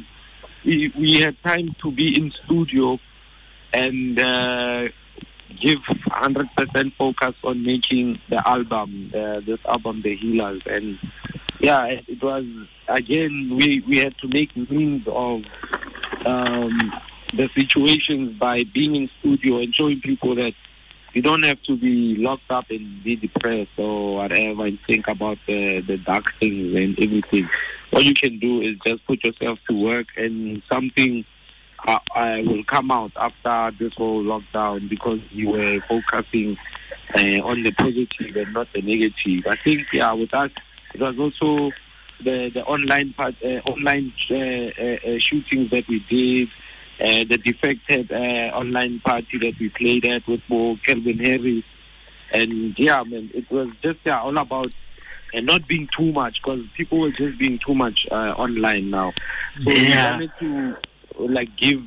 we 0.65 0.93
we 0.99 1.21
had 1.21 1.37
time 1.43 1.75
to 1.83 1.91
be 1.93 2.19
in 2.19 2.33
studio 2.45 2.99
and 3.73 4.21
uh, 4.21 4.89
give 5.61 5.79
hundred 6.07 6.49
percent 6.57 6.93
focus 6.99 7.35
on 7.45 7.63
making 7.63 8.19
the 8.29 8.49
album, 8.49 9.13
uh, 9.15 9.41
this 9.41 9.61
album, 9.67 10.03
The 10.03 10.17
Healers, 10.17 10.63
and 10.67 10.99
yeah, 11.61 11.85
it, 11.87 12.05
it 12.09 12.23
was 12.23 12.45
again 12.89 13.57
we 13.59 13.81
we 13.81 13.99
had 13.99 14.17
to 14.19 14.29
make 14.29 14.57
means 14.57 15.07
of 15.07 15.43
um, 16.25 16.93
the 17.33 17.49
situations 17.57 18.37
by 18.39 18.65
being 18.65 18.97
in 18.97 19.11
studio 19.21 19.59
and 19.59 19.75
showing 19.75 20.01
people 20.01 20.35
that 20.35 20.55
you 21.17 21.23
don't 21.23 21.43
have 21.47 21.63
to 21.63 21.79
be 21.79 22.15
locked 22.17 22.51
up 22.51 22.67
and 22.69 23.03
be 23.03 23.17
depressed 23.17 23.71
or 23.79 24.17
whatever 24.17 24.67
and 24.67 24.79
think 24.87 25.09
about 25.09 25.39
the, 25.47 25.81
the 25.81 25.97
dark 25.97 26.27
things 26.39 26.77
and 26.77 26.95
everything. 27.03 27.49
All 27.95 28.03
you 28.03 28.13
can 28.13 28.39
do 28.39 28.61
is 28.61 28.77
just 28.87 29.07
put 29.07 29.25
yourself 29.25 29.59
to 29.67 29.83
work 29.83 30.09
and 30.19 30.63
something 30.71 31.25
uh, 31.89 31.99
uh, 32.15 32.37
will 32.45 32.65
come 32.65 32.91
out 32.91 33.13
after 33.17 33.75
this 33.79 33.95
whole 33.95 34.23
lockdown 34.23 34.91
because 34.91 35.21
you 35.31 35.49
were 35.53 35.81
focusing 35.89 36.59
uh, 37.19 37.41
on 37.43 37.63
the 37.63 37.73
positive 37.73 38.37
and 38.37 38.53
not 38.53 38.69
the 38.75 38.83
negative. 38.83 39.47
I 39.49 39.57
think, 39.65 39.87
yeah, 39.95 40.13
with 40.13 40.35
us, 40.35 40.51
it 40.93 41.01
was 41.01 41.19
also 41.19 41.73
the 42.23 42.51
the 42.51 42.65
online 42.65 43.15
part, 43.15 43.37
uh, 43.43 43.61
online 43.71 44.13
uh, 44.31 44.35
uh, 44.35 45.19
shootings 45.19 45.71
that 45.71 45.89
we 45.89 46.01
did, 46.11 46.49
uh, 47.01 47.25
the 47.29 47.39
defected 47.45 48.11
uh, 48.11 48.51
online 48.57 49.01
party 49.01 49.39
that 49.39 49.55
we 49.61 49.69
played 49.71 50.07
at 50.07 50.27
with 50.27 50.41
Bo 50.49 50.77
Kelvin 50.85 51.19
Harris, 51.19 51.65
and 52.33 52.79
yeah, 52.79 53.03
man, 53.05 53.31
it 53.35 53.51
was 53.51 53.69
just 53.83 53.99
yeah, 54.05 54.21
all 54.21 54.37
about 54.39 54.73
and 55.35 55.47
not 55.47 55.67
being 55.69 55.89
too 55.97 56.13
much 56.13 56.41
because 56.43 56.65
people 56.77 57.01
were 57.01 57.11
just 57.11 57.39
being 57.39 57.59
too 57.65 57.75
much 57.75 58.07
uh, 58.11 58.33
online 58.37 58.91
now. 58.91 59.13
So 59.65 59.71
Yeah. 59.73 60.17
we 60.19 60.27
wanted 60.27 60.31
to 60.41 60.77
like 61.19 61.57
give 61.57 61.83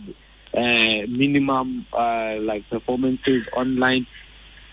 uh, 0.54 1.06
minimum 1.08 1.86
uh, 1.94 2.36
like 2.42 2.70
performances 2.70 3.46
online 3.54 4.06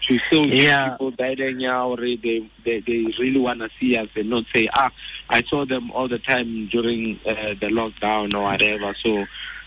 to 0.09 0.19
still 0.27 0.47
Yeah. 0.49 0.91
people 0.91 1.11
that 1.13 1.41
or 1.41 1.97
they, 1.97 2.17
they 2.65 2.81
they 2.81 3.15
really 3.19 3.41
want 3.41 3.61
to 3.61 3.69
see 3.81 3.97
us 3.97 4.09
and 4.15 4.31
not 4.31 4.45
say 4.55 4.69
ah 4.75 4.91
I 5.31 5.43
saw 5.49 5.65
them 5.65 5.91
all 5.91 6.09
the 6.09 6.19
time 6.19 6.69
during 6.71 7.19
uh, 7.27 7.55
the 7.61 7.69
lockdown 7.69 8.35
or 8.35 8.43
whatever. 8.43 8.95
So 9.05 9.27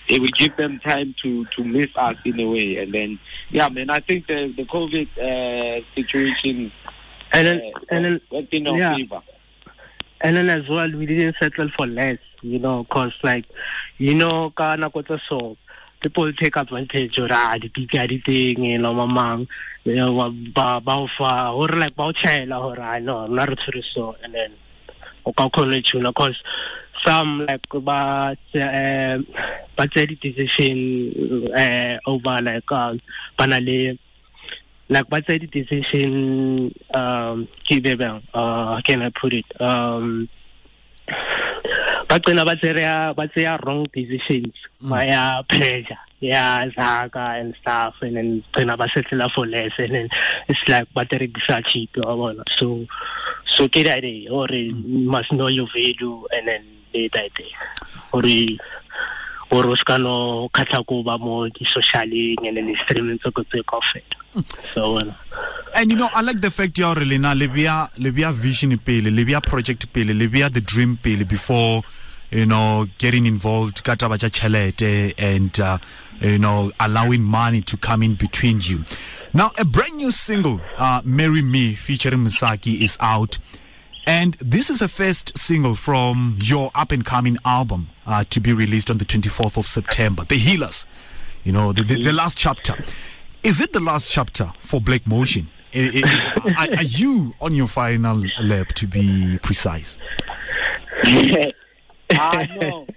it 0.10 0.20
will 0.20 0.28
give 0.38 0.56
them 0.58 0.80
time 0.80 1.16
to 1.24 1.46
to 1.56 1.64
miss 1.64 1.88
us 1.96 2.18
in 2.26 2.40
a 2.40 2.48
way. 2.48 2.78
And 2.78 2.94
then 2.94 3.20
yeah, 3.52 3.70
man, 3.70 3.90
I 3.90 4.00
think 4.00 4.28
the 4.28 4.54
the 4.56 4.66
COVID 4.66 5.08
uh, 5.18 5.86
situation 5.96 6.72
and 7.34 7.48
then 7.48 7.62
uh, 7.62 7.80
and 7.90 8.06
then 8.06 8.22
worked 8.32 8.54
in 8.54 8.68
our 8.68 8.78
yeah. 8.78 8.96
favor. 8.96 9.22
and 10.22 10.36
then 10.36 10.50
as 10.50 10.68
well 10.68 10.90
we 10.92 11.06
didn't 11.06 11.36
settle 11.42 11.70
for 11.78 11.88
less 11.88 12.18
you 12.42 12.60
know 12.60 12.84
cause 12.86 13.14
like 13.24 13.46
you 13.98 14.14
know 14.14 14.50
ka 14.52 14.76
nako 14.76 15.04
tse 15.06 15.20
so 15.30 15.58
people 16.02 16.32
take 16.34 16.56
advantage 16.58 17.18
or 17.20 17.30
ah 17.32 17.56
ditike 17.56 18.08
di 18.12 18.18
teng 18.28 18.64
you 18.64 18.78
know 18.78 18.94
mamang 18.94 19.48
you 19.84 19.96
know 19.96 20.12
ba 20.56 20.82
ba 20.82 21.08
fa 21.18 21.52
or 21.52 21.68
like 21.68 21.96
ba 21.96 22.04
o 22.12 22.12
tshela 22.12 22.60
or 22.60 22.80
i 22.80 23.00
know 23.00 23.28
tshwere 23.28 23.84
so 23.94 24.16
and 24.24 24.34
then 24.34 24.52
o 25.26 25.32
ka 25.32 25.48
khona 25.50 25.80
tuna 25.84 26.12
cause 26.14 26.36
some 27.06 27.46
like 27.46 27.66
but 27.70 28.38
uh, 28.56 28.60
eh, 28.60 29.18
but 29.76 29.94
the 29.94 30.06
decision 30.08 31.48
uh, 31.52 31.58
eh, 31.58 31.98
over 32.06 32.42
like 32.42 32.72
um, 32.72 33.00
uh, 33.38 33.44
banale 33.44 33.98
like 34.90 35.10
but 35.10 35.26
the 35.28 35.40
decision 35.40 36.74
um 36.94 37.48
uh 38.34 38.82
can 38.82 39.02
I 39.02 39.10
put 39.10 39.34
it 39.34 39.62
um 39.62 40.28
bagcina 42.08 42.46
batheya 42.46 43.16
batheya 43.16 43.64
wrong 43.66 43.86
decisions. 43.94 44.54
Mm. 44.82 44.90
Baya 44.90 45.44
pressure 45.44 45.98
yeah 46.20 46.68
zaka 46.70 47.40
and 47.40 47.56
stuff 47.62 47.96
and 48.02 48.18
then 48.18 48.44
gcina 48.54 48.76
basettlela 48.76 49.32
for 49.32 49.46
less 49.48 49.72
and 49.78 49.94
then 49.94 50.10
it's 50.50 50.68
like 50.68 50.88
baterekisa 50.94 51.66
cheap 51.66 51.94
yabona 51.94 52.44
so 52.58 52.86
so 53.46 53.68
get 53.70 53.88
idea 53.88 54.32
or 54.32 54.48
mm. 54.48 55.06
must 55.06 55.32
know 55.32 55.48
your 55.48 55.68
value 55.74 56.26
and 56.34 56.48
then 56.48 56.64
day 56.94 57.10
or 58.14 58.24
or 59.52 59.66
o 59.66 60.50
khatla 60.54 60.86
ko 60.88 61.04
ba 61.04 61.18
mo 61.18 61.48
di-socialeng 61.50 62.48
and 62.48 62.58
di-streaming 62.68 63.18
tse 63.20 63.32
ko 63.32 63.44
tse 63.44 64.02
so 64.74 64.94
bona 64.96 65.16
And 65.76 65.92
you 65.92 65.98
know, 65.98 66.10
I 66.14 66.22
like 66.22 66.42
the 66.42 66.50
fact 66.52 66.78
you 66.78 66.86
are 66.86 66.96
Lena 66.96 67.34
Libya 67.36 67.90
Libya 67.98 68.32
vision 68.32 68.78
pele, 68.80 69.10
Libya 69.12 69.40
project 69.42 69.92
pele, 69.94 70.14
Libya 70.14 70.50
the 70.50 70.62
dream 70.62 70.98
pele 70.98 71.24
before 71.24 71.84
you 72.32 72.46
know 72.46 72.86
getting 72.98 73.26
involved 73.26 73.82
and 73.88 75.60
uh, 75.60 75.78
you 76.22 76.38
know 76.40 76.72
allowing 76.80 77.22
money 77.24 77.62
to 77.62 77.78
come 77.78 78.04
in 78.04 78.16
between 78.16 78.60
you. 78.62 78.84
Now 79.34 79.52
a 79.58 79.66
brand 79.66 79.96
new 79.98 80.12
single, 80.12 80.60
uh, 80.78 81.02
Marry 81.04 81.42
Me 81.42 81.74
featuring 81.76 82.20
Msaki 82.26 82.82
is 82.82 82.98
out. 83.00 83.38
And 84.10 84.34
this 84.36 84.72
is 84.72 84.82
a 84.82 84.88
first 84.88 85.38
single 85.38 85.76
from 85.76 86.36
your 86.42 86.72
up 86.74 86.92
and 86.92 87.06
coming 87.06 87.38
album 87.46 87.90
uh, 88.08 88.24
to 88.32 88.40
be 88.40 88.52
released 88.54 88.90
on 88.90 88.98
the 88.98 89.06
24th 89.06 89.56
of 89.56 89.68
September, 89.68 90.24
The 90.26 90.36
Healers. 90.38 90.88
You 91.44 91.52
know, 91.52 91.72
the, 91.74 91.84
the, 91.84 92.04
the 92.06 92.12
last 92.12 92.36
chapter. 92.36 92.74
Is 93.44 93.62
it 93.62 93.72
the 93.72 93.80
last 93.80 94.12
chapter 94.12 94.52
for 94.58 94.82
Black 94.82 95.06
Motion? 95.06 95.50
I- 95.76 96.02
I- 96.04 96.52
are, 96.74 96.78
are 96.78 96.84
you 96.84 97.36
on 97.40 97.54
your 97.54 97.68
final 97.68 98.24
lap 98.42 98.70
to 98.70 98.88
be 98.88 99.38
precise? 99.44 100.00
I 101.04 101.54
know. 102.62 102.88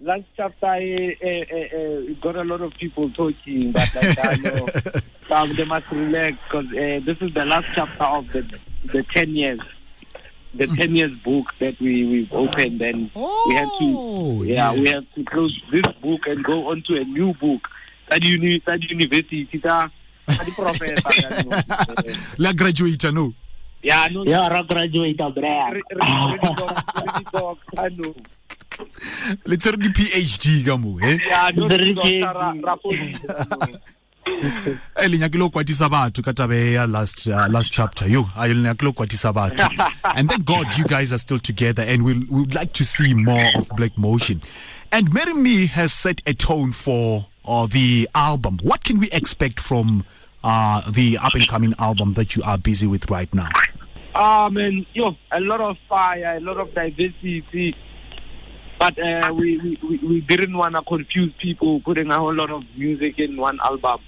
Last 0.00 0.24
chapter, 0.36 0.66
eh, 0.66 1.14
eh, 1.22 1.44
eh, 1.48 1.68
eh, 1.72 2.14
got 2.20 2.34
a 2.36 2.42
lot 2.44 2.60
of 2.60 2.74
people 2.74 3.08
talking, 3.10 3.70
but 3.70 3.94
like, 3.94 4.18
I 4.18 4.34
know 4.36 4.68
some 5.28 5.54
they 5.54 5.64
must 5.64 5.86
relax 5.92 6.36
because 6.48 6.66
uh, 6.66 7.00
this 7.06 7.16
is 7.20 7.32
the 7.34 7.44
last 7.44 7.66
chapter 7.74 8.02
of 8.04 8.28
the 8.32 8.58
the 8.84 9.02
ten 9.14 9.30
years, 9.34 9.58
the 10.58 10.66
ten 10.76 10.94
years 10.96 11.12
book 11.24 11.46
that 11.60 11.78
we 11.80 12.04
we've 12.06 12.32
opened, 12.32 12.80
and 12.82 13.10
we 13.14 13.54
have 13.54 13.68
Oh, 13.80 14.42
to, 14.42 14.48
yeah, 14.48 14.72
yeah. 14.72 14.80
we 14.80 14.88
have 14.88 15.04
to 15.14 15.24
close 15.24 15.52
this 15.70 15.82
book 16.02 16.20
and 16.26 16.42
go 16.44 16.68
on 16.70 16.82
to 16.88 16.96
a 17.00 17.04
new 17.04 17.32
book. 17.34 17.60
At 18.10 18.22
uni, 18.24 18.62
at 18.66 18.82
university, 18.88 19.46
tsa- 19.50 19.90
tsa 20.28 20.44
di-professor, 20.44 21.10
ka 21.10 21.42
no. 21.42 21.50
Eh, 22.06 22.14
La 22.38 22.52
graduator, 22.52 23.12
no. 23.12 23.32
Yeah, 23.82 24.08
no, 24.10 24.24
ya 24.24 24.46
ra 24.48 24.62
graduate 24.62 25.16
bra 25.34 25.70
le 29.44 29.56
tsere 29.56 29.76
di 29.76 29.90
phd 29.90 30.64
ka 30.66 30.76
mo 30.76 30.98
e 31.00 31.16
Yeah, 31.16 31.50
no, 31.54 31.68
Very 34.36 34.40
Dr. 34.40 34.48
Ra- 34.50 34.50
heavy. 34.50 34.70
Raposi. 34.70 34.78
e 35.04 35.08
le 35.08 35.18
nyakile 35.18 35.40
go 35.44 35.50
kwatisa 35.50 35.88
batho 35.88 36.22
ka 36.22 36.32
tabe 36.32 36.72
ya 36.72 36.86
last 36.86 37.26
uh, 37.26 37.46
last 37.48 37.72
chapter 37.72 38.08
yo 38.08 38.24
a 38.36 38.48
le 38.48 38.54
nyakile 38.54 38.92
go 38.92 38.92
kwatisa 38.92 39.32
batho 39.32 39.68
and 40.16 40.28
thank 40.28 40.44
god 40.44 40.66
you 40.78 40.84
guys 40.84 41.12
are 41.12 41.18
still 41.18 41.38
together 41.38 41.82
and 41.82 42.02
we'll, 42.04 42.20
we 42.30 42.40
would 42.40 42.54
like 42.54 42.72
to 42.72 42.84
see 42.84 43.14
more 43.14 43.44
of 43.56 43.68
black 43.76 43.96
motion 43.96 44.40
and 44.92 45.12
marry 45.12 45.32
me 45.34 45.66
has 45.66 45.92
set 45.92 46.20
a 46.26 46.34
tone 46.34 46.72
for 46.72 47.26
uh, 47.44 47.66
the 47.66 48.08
album 48.14 48.58
what 48.62 48.82
can 48.84 48.98
we 48.98 49.08
expect 49.10 49.60
from 49.60 50.04
uh, 50.44 50.82
the 50.90 51.18
up 51.18 51.34
and 51.34 51.46
coming 51.48 51.74
album 51.78 52.12
that 52.14 52.34
you 52.36 52.42
are 52.44 52.58
busy 52.58 52.86
with 52.86 53.10
right 53.10 53.32
now 53.34 53.48
Ah 54.18 54.48
man, 54.50 54.86
yo, 54.94 55.14
a 55.30 55.38
lot 55.40 55.60
of 55.60 55.76
fire, 55.90 56.36
a 56.38 56.40
lot 56.40 56.56
of 56.56 56.72
diversity. 56.72 57.76
But 58.78 58.98
uh, 58.98 59.30
we, 59.36 59.58
we, 59.58 59.78
we- 59.86 59.98
we 60.08 60.20
didn't 60.22 60.56
want 60.56 60.74
to 60.74 60.80
confuse 60.80 61.34
people 61.38 61.80
putting 61.80 62.10
a 62.10 62.16
whole 62.18 62.32
lot 62.34 62.50
of 62.50 62.62
music 62.78 63.18
in 63.18 63.36
one 63.36 63.58
album. 63.60 64.00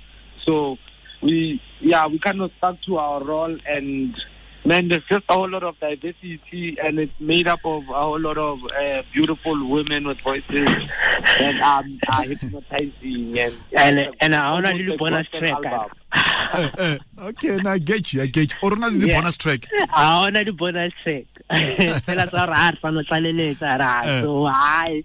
So 0.48 0.78
we, 1.20 1.60
yeah, 1.80 2.06
we 2.06 2.18
kind 2.18 2.40
of 2.40 2.50
stuck 2.56 2.80
to 2.86 2.96
our 2.96 3.22
role 3.22 3.54
and 3.66 4.16
man, 4.64 4.88
there's 4.88 5.04
just 5.10 5.24
a 5.28 5.34
whole 5.34 5.48
lot 5.48 5.62
of 5.62 5.78
diversity 5.78 6.76
and 6.82 6.98
it's 6.98 7.12
made 7.20 7.46
up 7.46 7.60
of 7.64 7.82
a 7.88 7.92
whole 7.92 8.18
lot 8.20 8.38
of 8.38 8.58
uh, 8.64 9.02
beautiful 9.12 9.68
women 9.68 10.06
with 10.06 10.18
voices 10.22 10.66
that 11.38 11.60
um, 11.62 11.98
are 12.10 12.22
hypnotizing 12.22 13.38
and 13.38 13.54
And- 13.76 14.14
and 14.22 14.34
I 14.34 14.50
wanna 14.52 14.68
almost 14.68 14.86
do 14.86 14.94
a 14.94 14.96
bonus 14.96 15.28
track, 15.28 15.52
album. 15.52 15.90
Eh, 16.54 16.70
eh, 16.78 16.98
okay 17.18 17.56
now 17.56 17.72
i 17.72 17.78
get 17.78 18.14
you 18.14 18.22
i 18.22 18.26
get 18.26 18.50
you 18.52 18.58
o 18.62 18.70
rona 18.70 18.88
le 18.88 19.06
Yeah. 19.06 19.20
bonus 19.20 19.36
track 19.36 19.66
a 19.94 20.24
ona 20.26 20.42
di 20.44 20.50
bonus 20.50 20.94
track 21.02 21.26
fela 22.06 22.24
tsa 22.30 22.46
ra 22.52 22.70
re 22.72 22.78
fano 22.80 23.02
tlaleletsa 23.02 23.68
Eh. 23.74 23.76
ra 23.82 24.22
so 24.22 24.46
hi 24.46 25.04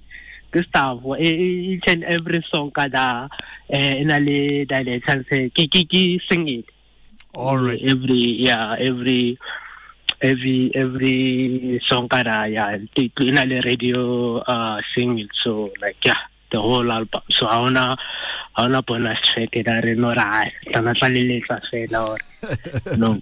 e- 1.20 1.74
each 1.74 1.88
and 1.88 2.04
every 2.04 2.44
song 2.52 2.72
ka 2.72 2.88
da 2.88 3.28
eh 3.70 4.02
ina 4.02 4.20
le 4.20 4.66
dialects 4.66 5.26
ke 5.30 5.50
ke 5.54 5.82
ke 5.90 6.20
sing 6.30 6.48
it. 6.48 6.66
All 7.34 7.58
right. 7.58 7.82
Every 7.82 8.38
yeah 8.38 8.76
every 8.80 9.38
every 10.22 10.72
every 10.76 11.82
song 11.88 12.08
ka 12.08 12.24
da 12.24 12.44
yeah 12.44 12.78
ina 13.22 13.46
le 13.46 13.62
radio 13.66 14.38
uh 14.46 14.82
sing 14.96 15.20
it. 15.20 15.30
So 15.44 15.72
like 15.82 15.98
yeah 16.06 16.22
the 16.52 16.62
whole 16.62 16.92
album. 16.92 17.22
So 17.32 17.48
a 17.48 17.58
ona 17.58 17.98
a 18.56 18.62
ona 18.62 18.82
bonus 18.84 19.20
track 19.22 19.52
da 19.66 19.80
re 19.80 19.96
no 19.96 20.14
ra 20.14 20.46
tana 20.72 20.94
tlaleletsa 20.94 21.60
fela 21.72 22.14
or 22.14 22.20
no 22.98 23.18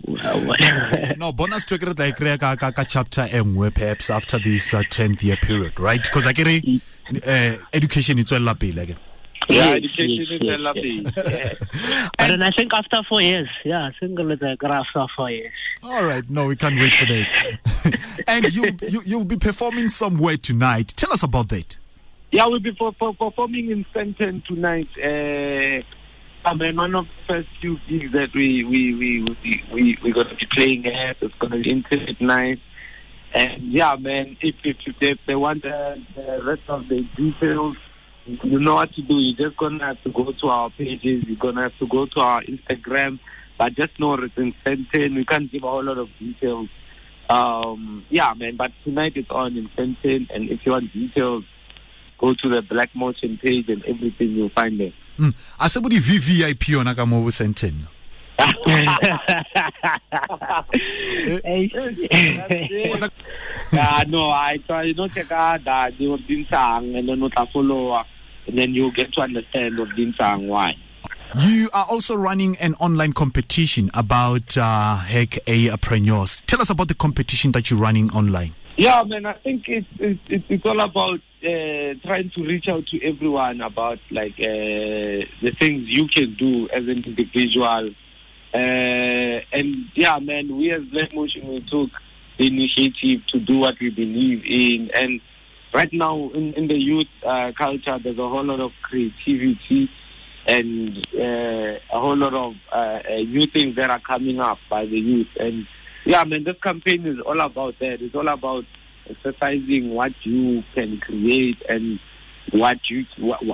no 1.18 1.32
bonus 1.32 1.66
track 1.66 1.82
re 1.84 1.94
tla 1.94 2.38
ka, 2.38 2.72
ka, 2.72 2.84
chapter 2.84 3.30
e 3.32 3.70
perhaps 3.72 4.10
after 4.10 4.38
this 4.40 4.74
uh, 4.74 4.82
10th 4.82 5.24
year 5.24 5.38
period 5.38 5.80
right? 5.80 6.04
Because 6.04 6.26
uh, 7.18 7.58
education 7.74 8.20
e 8.20 8.24
tswelela 8.24 8.56
pele 8.56 8.86
ke 8.86 8.96
Yeah, 9.50 9.74
Yes, 9.74 9.78
education 9.78 10.10
yes, 10.22 10.30
is 10.30 10.40
yes, 10.44 10.56
a 10.56 10.62
lovely. 10.62 11.06
Yeah. 11.18 11.54
But 12.18 12.28
then 12.28 12.44
I 12.44 12.52
think 12.52 12.74
after 12.74 13.02
four 13.10 13.22
years, 13.22 13.50
yeah, 13.66 13.86
I 13.88 13.92
think 14.00 14.18
it's 14.20 14.42
like 14.42 14.64
after 14.64 15.06
four 15.16 15.32
years. 15.32 15.52
all 15.84 16.04
right 16.06 16.30
no 16.30 16.46
we 16.46 16.56
can't 16.56 16.76
wait 16.80 16.94
for 16.94 17.06
that 17.08 17.58
and 18.28 18.54
you, 18.54 18.66
you 18.88 19.02
you'll 19.04 19.26
be 19.26 19.36
performing 19.36 19.90
somewhere 19.90 20.38
tonight 20.38 20.94
tell 20.96 21.12
us 21.12 21.24
about 21.24 21.50
that 21.50 21.76
Yeah, 22.32 22.46
we'll 22.48 22.60
be 22.62 22.72
for, 22.78 22.94
for, 23.00 23.14
performing 23.16 23.72
in 23.72 23.84
Fenton 23.94 24.42
tonight. 24.48 24.88
Uh, 25.04 25.82
I 26.48 26.54
mean, 26.56 26.76
one 26.78 26.96
of 26.96 27.06
the 27.06 27.12
first 27.28 27.50
few 27.60 27.78
gigs 27.90 28.14
that 28.14 28.32
we 28.34 28.64
we 28.64 28.94
we 29.02 29.10
we 29.44 29.52
we 29.74 29.98
we're 30.02 30.14
gonna 30.14 30.36
be 30.36 30.46
playing 30.46 30.88
at. 30.88 31.18
It's 31.22 31.36
gonna 31.42 31.58
be 31.58 31.70
intimate 31.70 32.22
night. 32.22 32.62
And 33.34 33.72
yeah, 33.72 33.96
man, 33.96 34.38
if 34.42 34.56
if, 34.64 34.78
if 34.86 35.00
they, 35.00 35.18
they 35.26 35.36
want 35.36 35.64
the, 35.64 36.02
the 36.16 36.42
rest 36.44 36.64
of 36.68 36.88
the 36.88 37.02
details, 37.16 37.78
you 38.26 38.60
know 38.60 38.76
what 38.76 38.94
to 38.94 39.02
do. 39.02 39.18
You're 39.18 39.50
just 39.50 39.58
gonna 39.58 39.86
have 39.86 40.02
to 40.04 40.10
go 40.12 40.32
to 40.32 40.48
our 40.48 40.70
pages. 40.72 41.24
You're 41.26 41.38
gonna 41.38 41.64
have 41.64 41.78
to 41.80 41.88
go 41.88 42.06
to 42.06 42.20
our 42.20 42.42
Instagram. 42.44 43.20
But 43.58 43.76
just 43.76 44.00
know 44.00 44.16
it's 44.16 44.38
in 44.38 44.54
Fenton. 44.64 45.16
We 45.16 45.26
can't 45.26 45.52
give 45.52 45.64
a 45.64 45.70
whole 45.70 45.84
lot 45.84 45.98
of 45.98 46.10
details. 46.20 46.70
Um, 47.30 48.06
yeah, 48.10 48.34
man. 48.34 48.58
But 48.58 48.72
tonight 48.84 49.14
it's 49.16 49.30
on 49.30 49.56
in 49.56 49.70
Fenton, 49.70 50.28
and 50.34 50.50
if 50.50 50.66
you 50.66 50.74
want 50.74 50.92
details, 50.92 51.46
go 52.18 52.34
to 52.34 52.50
the 52.50 52.62
Black 52.62 52.94
Motion 52.96 53.38
page 53.38 53.70
and 53.70 53.84
everything 53.86 54.32
you'll 54.32 54.50
find 54.50 54.80
there. 54.80 54.94
mm. 55.22 55.34
a 55.60 55.70
se 55.70 55.80
bo 55.80 55.90
di 55.90 56.00
vvip 56.00 56.66
yona 56.74 56.96
ka 56.96 57.06
mo 57.06 57.22
bo 58.42 58.70
senten 61.70 63.12
no, 64.10 64.30
I 64.30 64.58
try 64.68 64.84
you 64.84 64.94
know 64.94 65.08
check 65.08 65.32
out 65.32 65.64
that 65.66 66.00
you 66.00 66.18
been 66.28 66.46
sang 66.50 66.96
and 66.96 67.10
eh, 67.10 67.14
then 67.14 67.20
not 67.20 67.52
follow 67.52 68.04
and 68.48 68.58
then 68.58 68.74
you 68.74 68.92
get 68.94 69.14
to 69.14 69.22
understand 69.22 69.80
eh, 69.80 69.84
what 69.84 69.96
been 69.96 70.14
sang 70.18 70.48
why. 70.48 70.76
you 71.40 71.70
are 71.74 71.86
also 71.90 72.16
running 72.16 72.58
an 72.58 72.76
online 72.76 73.14
competition 73.14 73.90
about 73.94 74.58
uh, 74.58 74.98
heck 74.98 75.32
apreneurs 75.46 76.42
tell 76.46 76.62
us 76.62 76.70
about 76.70 76.88
the 76.88 76.96
competition 76.96 77.52
that 77.52 77.70
you're 77.70 77.80
running 77.80 78.10
online 78.12 78.54
Yeah, 78.78 79.04
man, 79.04 79.26
I 79.26 79.34
think 79.34 79.68
it's 79.68 79.88
it's, 80.00 80.20
it's, 80.28 80.46
it's 80.50 80.66
all 80.66 80.80
about 80.80 81.20
uh, 81.44 81.94
trying 82.04 82.32
to 82.36 82.44
reach 82.44 82.68
out 82.68 82.88
to 82.88 83.04
everyone 83.04 83.62
about 83.62 84.00
like 84.10 84.34
uh, 84.40 85.26
the 85.42 85.56
things 85.60 85.88
you 85.88 86.08
can 86.08 86.36
do 86.36 86.70
as 86.70 86.84
an 86.88 87.04
individual. 87.04 87.92
Uh, 88.54 89.40
and 89.54 89.86
yeah, 89.96 90.20
man, 90.20 90.56
we 90.58 90.72
as 90.72 90.84
Black 90.86 91.14
Motion 91.14 91.48
we 91.48 91.62
took 91.62 91.90
the 92.38 92.48
initiative 92.48 93.26
to 93.28 93.40
do 93.40 93.60
what 93.60 93.80
we 93.80 93.90
believe 93.90 94.44
in. 94.46 94.92
And 94.92 95.22
right 95.74 95.92
now 95.94 96.30
in, 96.34 96.54
in 96.54 96.68
the 96.68 96.78
youth 96.78 97.08
uh, 97.26 97.52
culture, 97.58 97.98
there's 98.00 98.18
a 98.18 98.28
whole 98.28 98.44
lot 98.44 98.60
of 98.60 98.72
creativity 98.82 99.90
and 100.48 100.98
uh, 101.16 101.80
a 101.94 102.00
whole 102.00 102.18
lot 102.18 102.34
of 102.34 102.56
uh, 102.72 103.00
uh, 103.10 103.18
new 103.18 103.46
things 103.46 103.76
that 103.76 103.90
are 103.90 104.00
coming 104.00 104.40
up 104.40 104.58
by 104.70 104.86
the 104.86 105.00
youth. 105.00 105.28
And 105.40 105.68
yeah, 106.06 106.24
man, 106.24 106.44
this 106.44 106.58
campaign 106.62 107.06
is 107.06 107.20
all 107.20 107.40
about 107.40 107.76
that. 107.80 108.02
It's 108.02 108.16
all 108.16 108.28
about 108.28 108.66
exercising 109.10 109.92
what 109.92 110.14
you 110.24 110.64
can 110.74 111.00
create 111.00 111.62
and 111.70 112.00
what 112.52 112.80
you 112.90 113.06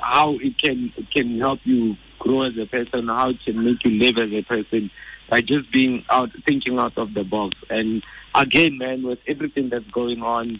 how 0.01 0.36
it 0.36 0.57
can 0.62 0.91
it 0.97 1.12
can 1.12 1.39
help 1.39 1.60
you 1.63 1.97
grow 2.27 2.43
as 2.43 2.57
a 2.57 2.65
person, 2.65 3.07
how 3.07 3.29
it 3.29 3.37
can 3.43 3.63
make 3.63 3.83
you 3.85 3.91
live 3.91 4.17
as 4.17 4.31
a 4.31 4.41
person 4.43 4.91
by 5.29 5.41
just 5.41 5.71
being 5.71 6.03
out 6.09 6.29
thinking 6.45 6.77
out 6.77 6.97
of 6.97 7.13
the 7.13 7.23
box. 7.23 7.55
And 7.69 8.03
again, 8.35 8.77
man, 8.77 9.03
with 9.03 9.19
everything 9.27 9.69
that's 9.69 9.89
going 9.91 10.21
on, 10.21 10.59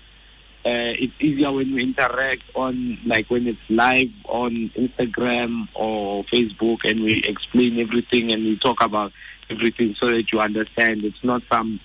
uh, 0.65 0.91
it's 0.99 1.13
easier 1.19 1.51
when 1.51 1.73
we 1.73 1.84
interact 1.84 2.43
on 2.56 2.97
like 3.06 3.30
when 3.30 3.47
it's 3.47 3.60
live 3.69 4.10
on 4.25 4.69
Instagram 4.75 5.67
or 5.73 6.25
Facebook 6.25 6.80
and 6.84 7.03
we 7.03 7.21
explain 7.25 7.80
everything 7.80 8.32
and 8.34 8.43
we 8.43 8.58
talk 8.60 8.82
about 8.82 9.12
everything 9.49 9.95
so 9.99 10.08
that 10.08 10.25
you 10.32 10.39
understand. 10.39 11.06
It's 11.06 11.23
not 11.23 11.41
some 11.49 11.80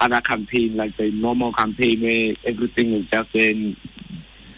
other 0.00 0.20
campaign 0.20 0.76
like 0.76 0.96
the 0.96 1.10
normal 1.10 1.52
campaign 1.52 2.00
where 2.00 2.36
everything 2.44 2.92
is 2.92 3.06
just 3.06 3.34
in 3.34 3.76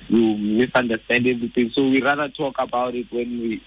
you 0.08 0.36
misunderstand 0.36 1.26
everything. 1.26 1.70
So 1.72 1.88
we 1.88 2.02
rather 2.02 2.28
talk 2.28 2.56
about 2.58 2.94
it 2.94 3.06
when 3.10 3.40
we 3.40 3.62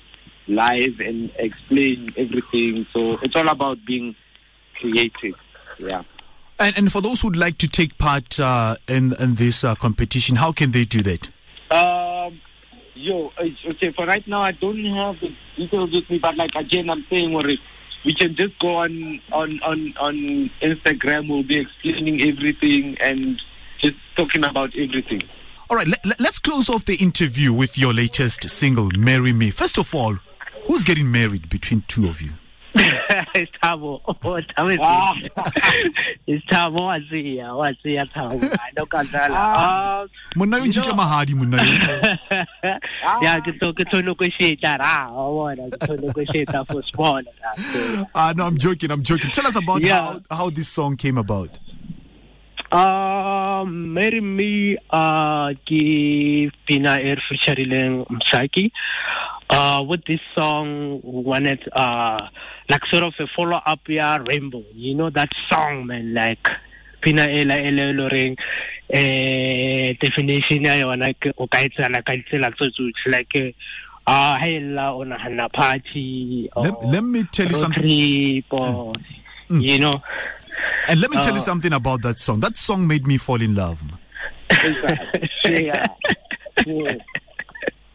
live 0.47 0.99
and 0.99 1.31
explain 1.37 2.13
everything. 2.17 2.85
So 2.93 3.17
it's 3.21 3.35
all 3.35 3.47
about 3.47 3.79
being 3.85 4.15
creative. 4.75 5.35
Yeah. 5.79 6.03
And, 6.59 6.77
and 6.77 6.91
for 6.91 7.01
those 7.01 7.21
who'd 7.21 7.35
like 7.35 7.57
to 7.59 7.67
take 7.67 7.97
part 7.97 8.39
uh, 8.39 8.75
in, 8.87 9.13
in 9.19 9.35
this 9.35 9.63
uh, 9.63 9.75
competition, 9.75 10.35
how 10.35 10.51
can 10.51 10.71
they 10.71 10.85
do 10.85 11.01
that? 11.01 11.29
Um, 11.71 12.39
yo, 12.93 13.31
okay, 13.39 13.91
for 13.91 14.05
right 14.05 14.25
now, 14.27 14.41
I 14.41 14.51
don't 14.51 14.83
have 14.85 15.19
the 15.19 15.35
details 15.55 15.91
with 15.91 16.09
me, 16.09 16.19
but 16.19 16.37
like 16.37 16.53
again, 16.55 16.89
I'm 16.89 17.05
saying, 17.09 17.33
we 18.05 18.13
can 18.13 18.35
just 18.35 18.59
go 18.59 18.75
on, 18.75 19.21
on, 19.31 19.59
on, 19.63 19.93
on 19.99 20.51
Instagram. 20.61 21.29
We'll 21.29 21.43
be 21.43 21.57
explaining 21.57 22.21
everything 22.21 22.97
and 22.99 23.41
just 23.81 23.95
talking 24.15 24.45
about 24.45 24.75
everything. 24.75 25.23
All 25.69 25.77
right, 25.77 25.87
let, 25.87 26.19
let's 26.19 26.37
close 26.37 26.69
off 26.69 26.85
the 26.85 26.95
interview 26.95 27.51
with 27.51 27.77
your 27.77 27.93
latest 27.93 28.47
single, 28.49 28.89
Marry 28.97 29.33
Me. 29.33 29.49
First 29.49 29.77
of 29.79 29.95
all, 29.95 30.17
who's 30.65 30.83
getting 30.83 31.11
married 31.11 31.49
between 31.49 31.83
two 31.87 32.07
of 32.07 32.21
you? 32.21 32.31
it's 32.75 33.51
Thabo. 33.63 34.01
Oh, 34.07 34.41
Thabo 34.57 34.71
is 34.73 34.79
Ah. 34.81 35.13
It's 36.27 36.43
Thabo 36.45 36.79
wazia, 36.89 37.53
wazia 37.53 38.05
Thabo. 38.11 38.41
I 38.59 38.71
don't 38.75 38.89
kazala. 38.89 40.07
Monna 40.35 40.57
yo 40.57 40.65
ntšhitša 40.65 40.93
mahadi 40.95 41.35
monna 41.35 41.57
yo. 41.61 42.73
Yeah, 43.21 43.39
ke 43.41 43.59
to 43.59 43.73
ke 43.73 43.85
to 43.91 44.01
negotiate 44.01 44.63
ra, 44.63 45.09
o 45.11 45.33
bona, 45.37 45.69
ke 45.69 45.79
to 45.85 45.97
negotiate 45.97 46.49
for 46.67 46.81
small. 46.91 47.21
ra. 47.21 47.53
So, 47.71 48.07
Ah, 48.15 48.33
no, 48.35 48.45
I'm 48.47 48.57
joking, 48.57 48.89
I'm 48.89 49.03
joking. 49.03 49.29
Tell 49.31 49.45
us 49.45 49.55
about 49.55 49.81
Yeah. 49.85 49.99
how, 50.29 50.37
how 50.37 50.49
this 50.49 50.67
song 50.67 50.95
came 50.97 51.17
about. 51.19 51.59
Um, 52.71 53.93
marry 53.93 54.19
me, 54.19 54.77
uh, 54.89 55.53
ke 55.69 56.49
Pina 56.65 56.97
Air 56.99 57.17
featuring 57.29 58.03
Msaki. 58.05 58.71
Uh, 59.49 59.83
with 59.87 60.03
this 60.05 60.19
song, 60.35 61.01
we 61.03 61.21
wanted, 61.23 61.61
uh, 61.73 62.17
like 62.69 62.85
sort 62.87 63.03
of 63.03 63.13
a 63.19 63.27
follow 63.35 63.59
up, 63.65 63.81
yeah, 63.87 64.17
Rainbow. 64.27 64.63
You 64.73 64.95
know 64.95 65.09
that 65.11 65.29
song, 65.49 65.85
man, 65.87 66.13
like, 66.13 66.49
pina 67.01 67.23
ela 67.23 67.57
e 67.59 67.69
le 67.69 67.91
loreng 67.93 68.37
eh 68.89 69.93
definition 69.99 70.63
ya 70.63 70.71
yona 70.79 71.13
ke 71.19 71.33
o 71.37 71.47
ka 71.47 71.57
etsana 71.57 71.99
ka 72.05 72.13
ditsela 72.15 72.49
tse 72.55 72.69
tsotlhe 72.71 73.07
like 73.11 73.55
ah 74.07 74.37
hey 74.39 74.59
la 74.61 74.93
o 74.95 75.03
nahana 75.03 75.51
party 75.51 76.49
let, 76.55 76.73
let 76.85 77.03
me 77.03 77.23
tell 77.31 77.47
you 77.47 77.53
something 77.55 78.43
or, 78.51 78.93
Mm. 79.49 79.61
you 79.61 79.79
know 79.79 80.01
and 80.87 81.01
let 81.01 81.11
me 81.11 81.17
tell 81.17 81.33
you 81.33 81.41
Uh, 81.41 81.49
something 81.51 81.73
about 81.73 82.01
that 82.03 82.17
song 82.19 82.39
that 82.39 82.55
song 82.55 82.87
made 82.87 83.05
me 83.05 83.17
fall 83.17 83.41
in 83.41 83.53
love 83.53 83.83
man. 83.83 83.99
yeah. 85.45 85.85
yeah. 86.65 86.95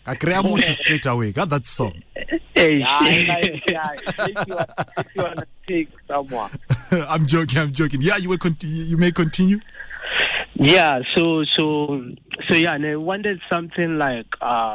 I 0.09 0.15
kry-a 0.15 0.43
motho 0.43 0.73
straight 0.83 1.07
away. 1.07 1.33
Ka 1.33 1.45
that 1.45 1.67
song 1.67 2.03
Yeah, 2.57 2.89
like, 3.29 3.71
yeah, 3.71 3.93
if 3.95 4.49
you 4.49 4.55
want, 4.55 4.71
if 4.99 5.07
you 5.15 5.23
want 5.23 5.39
to 5.39 5.47
take 5.69 5.89
someone. 6.09 6.51
I'm 6.91 7.27
joking 7.27 7.59
I'm 7.59 7.73
joking. 7.73 8.01
Yeah 8.03 8.17
you 8.17 8.29
will 8.31 8.39
conti- 8.39 8.67
you 8.67 8.97
may 8.97 9.13
continue? 9.13 9.61
Yeah, 10.55 11.03
so 11.15 11.45
so 11.45 12.03
so 12.49 12.55
yeah, 12.57 12.75
and 12.75 12.87
I 12.87 12.97
wanted 12.97 13.41
something 13.49 13.99
like 13.99 14.27
uh 14.41 14.75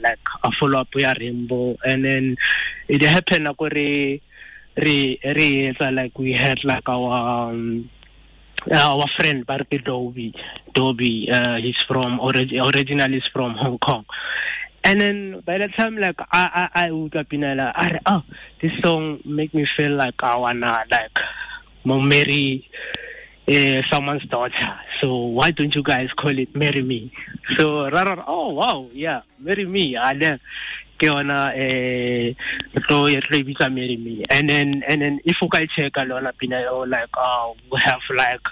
like 0.00 0.18
a 0.44 0.50
follow 0.58 0.80
up 0.80 0.88
ya 0.94 1.14
Rainbow, 1.18 1.76
and 1.84 2.04
then 2.04 2.36
it 2.88 3.02
happened 3.02 3.44
like 3.44 3.60
re 3.60 4.22
re 4.76 5.18
re 5.24 5.76
like 5.92 6.18
we 6.18 6.32
had 6.32 6.62
like 6.64 6.88
our 6.88 7.50
um, 7.50 7.90
our 8.72 9.06
friend 9.18 9.46
Barke 9.46 9.82
Dobie 9.84 10.34
Dobie 10.72 11.30
uh, 11.30 11.56
he's 11.56 11.80
from 11.86 12.20
orig- 12.20 12.52
originally 12.52 13.20
he's 13.20 13.28
from 13.32 13.54
Hong 13.54 13.78
Kong. 13.78 14.04
And 14.84 15.00
then 15.00 15.40
by 15.40 15.58
the 15.58 15.68
time 15.68 15.96
like 15.98 16.20
I 16.32 16.68
I 16.74 16.86
I 16.86 16.90
woke 16.92 17.16
up 17.16 17.32
in 17.32 17.44
I 17.44 17.98
oh 18.06 18.22
this 18.60 18.72
song 18.82 19.20
make 19.24 19.52
me 19.54 19.66
feel 19.76 19.92
like 19.96 20.22
I 20.22 20.36
wanna 20.36 20.84
like 20.90 21.18
marry 21.84 22.68
uh, 23.48 23.82
someone's 23.90 24.24
daughter. 24.24 24.78
So 25.00 25.16
why 25.16 25.50
don't 25.50 25.74
you 25.74 25.82
guys 25.82 26.10
call 26.16 26.36
it 26.38 26.54
"Marry 26.54 26.82
Me"? 26.82 27.12
So 27.56 27.88
oh 28.26 28.48
wow, 28.54 28.88
yeah, 28.92 29.22
"Marry 29.38 29.64
Me." 29.64 29.96
And 29.96 30.20
then, 30.22 30.40
ke 30.98 31.06
yona 31.06 31.52
eh 31.54 32.34
tlo 32.88 33.08
e 33.08 33.20
tlo 33.20 33.36
e 33.36 33.44
bitsa 33.44 33.72
"Marry 33.72 33.96
Me." 33.96 34.22
And 34.30 34.48
then 34.48 34.82
and 34.88 35.02
then 35.02 35.20
if 35.24 35.36
you 35.40 35.48
guys 35.48 35.68
check 35.76 35.92
a 35.96 36.04
lona 36.04 36.32
pina 36.32 36.60
like 36.86 37.14
uh 37.16 37.52
we 37.70 37.78
have 37.80 38.00
like 38.16 38.46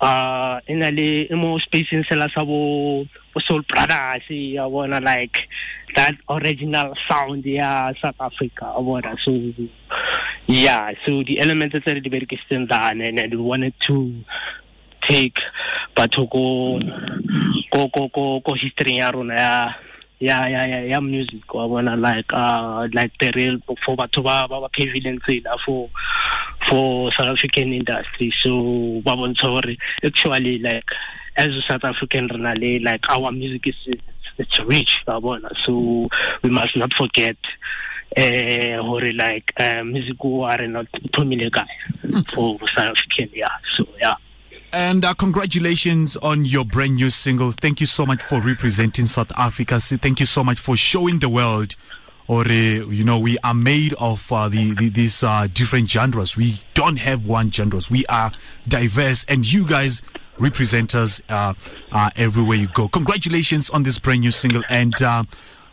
uh 0.00 0.60
in 0.66 0.80
le 0.80 1.34
mo 1.36 1.58
spacing 1.58 2.04
sela 2.04 2.28
sa 2.32 2.44
bo 2.44 3.04
Soul 3.46 3.62
Brothers 3.68 4.24
ya 4.28 4.68
bona 4.68 5.00
like 5.00 5.48
that 5.94 6.16
original 6.28 6.92
sound 7.08 7.44
ya 7.44 7.92
South 8.02 8.20
Africa 8.20 8.72
ya 8.76 8.80
bona 8.80 9.16
so 9.24 9.32
yeah 10.46 10.92
so 11.04 11.22
the 11.22 11.40
elements 11.40 11.74
re 11.86 12.00
di 12.00 12.10
berekisitseng 12.10 12.68
dane 12.68 13.18
and, 13.18 13.34
wanted 13.40 13.74
to 13.80 14.12
take 15.00 15.38
batho 15.96 16.28
ko 16.28 16.78
ko 17.72 18.08
ko 18.08 18.40
ko 18.40 18.52
history 18.54 18.98
ya 18.98 19.10
rona 19.10 19.34
ya 19.34 19.52
ya 20.20 20.46
ya 20.48 20.64
ya 20.66 20.80
ya 20.80 21.00
music 21.00 21.44
wa 21.54 21.68
bona 21.68 21.94
like 21.96 22.32
uh 22.32 22.88
like 22.94 23.12
the 23.18 23.30
real 23.36 23.58
for 23.84 23.96
batho 23.96 24.22
ba 24.24 24.48
ba 24.48 24.68
paving 24.72 25.20
tsela 25.20 25.58
for 25.64 25.90
for 26.68 27.12
South 27.12 27.26
African 27.26 27.72
industry. 27.72 28.32
So 28.40 29.02
ba 29.04 29.12
bontsha 29.16 29.48
hore 29.48 29.76
actually 30.02 30.58
like 30.58 30.88
as 31.36 31.48
a 31.48 31.62
South 31.68 31.84
African 31.84 32.28
rena 32.28 32.54
le 32.56 32.78
like 32.80 33.08
our 33.10 33.30
music 33.30 33.68
is 33.68 33.76
it's 34.38 34.58
rich 34.60 35.00
wa 35.06 35.20
bona. 35.20 35.50
So 35.64 36.08
we 36.42 36.50
must 36.50 36.76
not 36.76 36.94
forget 36.94 37.36
eh 38.16 38.76
hore 38.78 39.12
like 39.12 39.52
uh, 39.60 39.84
music 39.84 40.16
wa 40.24 40.54
rena 40.54 40.84
thomile 41.12 41.50
kae 41.50 41.68
for 42.32 42.58
South 42.74 42.96
African 42.96 43.28
yeah. 43.34 43.52
So 43.68 43.86
yeah 44.00 44.14
And 44.76 45.06
uh, 45.06 45.14
congratulations 45.14 46.16
on 46.16 46.44
your 46.44 46.66
brand 46.66 46.96
new 46.96 47.08
single. 47.08 47.50
Thank 47.50 47.80
you 47.80 47.86
so 47.86 48.04
much 48.04 48.22
for 48.22 48.42
representing 48.42 49.06
South 49.06 49.32
Africa. 49.34 49.80
Thank 49.80 50.20
you 50.20 50.26
so 50.26 50.44
much 50.44 50.58
for 50.58 50.76
showing 50.76 51.18
the 51.18 51.30
world, 51.30 51.74
or 52.28 52.42
uh, 52.42 52.52
you 52.52 53.02
know, 53.02 53.18
we 53.18 53.38
are 53.38 53.54
made 53.54 53.94
of 53.94 54.30
uh, 54.30 54.50
the, 54.50 54.74
the 54.74 54.90
these 54.90 55.22
uh, 55.22 55.48
different 55.54 55.88
genres. 55.88 56.36
We 56.36 56.58
don't 56.74 56.98
have 56.98 57.24
one 57.24 57.50
genres. 57.50 57.90
We 57.90 58.04
are 58.10 58.30
diverse, 58.68 59.24
and 59.28 59.50
you 59.50 59.66
guys 59.66 60.02
represent 60.36 60.94
us 60.94 61.22
uh, 61.30 61.54
uh, 61.90 62.10
everywhere 62.14 62.58
you 62.58 62.68
go. 62.68 62.86
Congratulations 62.88 63.70
on 63.70 63.82
this 63.82 63.98
brand 63.98 64.20
new 64.20 64.30
single, 64.30 64.62
and. 64.68 64.92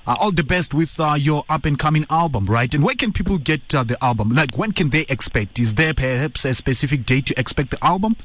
All 0.05 0.33
the 0.33 0.43
best 0.43 0.73
with 0.73 0.99
your 1.19 1.45
up 1.47 1.63
and 1.63 1.79
coming 1.79 2.05
album, 2.09 2.45
right? 2.47 2.73
And 2.75 2.83
where 2.83 2.93
can 2.93 3.13
people 3.13 3.37
get 3.37 3.69
the 3.69 3.97
album? 4.01 4.31
Like, 4.31 4.57
when 4.57 4.73
can 4.73 4.89
they 4.89 5.05
expect? 5.07 5.59
Is 5.59 5.75
there 5.75 5.93
perhaps 5.93 6.43
a 6.43 6.53
specific 6.53 7.05
date 7.05 7.25
to 7.27 7.39
expect 7.39 7.71
the 7.71 7.81
album? 7.81 8.17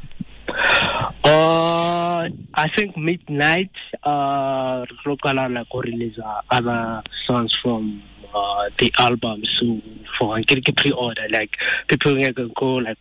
Uh, 1.25 2.29
I 2.55 2.69
think 2.75 2.97
midnight. 2.97 3.71
Uh, 4.03 4.87
like 5.05 5.67
release 5.75 6.19
uh, 6.19 6.41
other 6.51 7.03
songs 7.27 7.57
from 7.63 8.03
uh, 8.35 8.71
the 8.79 8.93
album. 8.99 9.43
So 9.45 9.81
for 10.19 10.41
get 10.41 10.77
pre-order, 10.77 11.27
like 11.31 11.57
people 11.87 12.17
can 12.17 12.53
go 12.57 12.75
like 12.77 12.99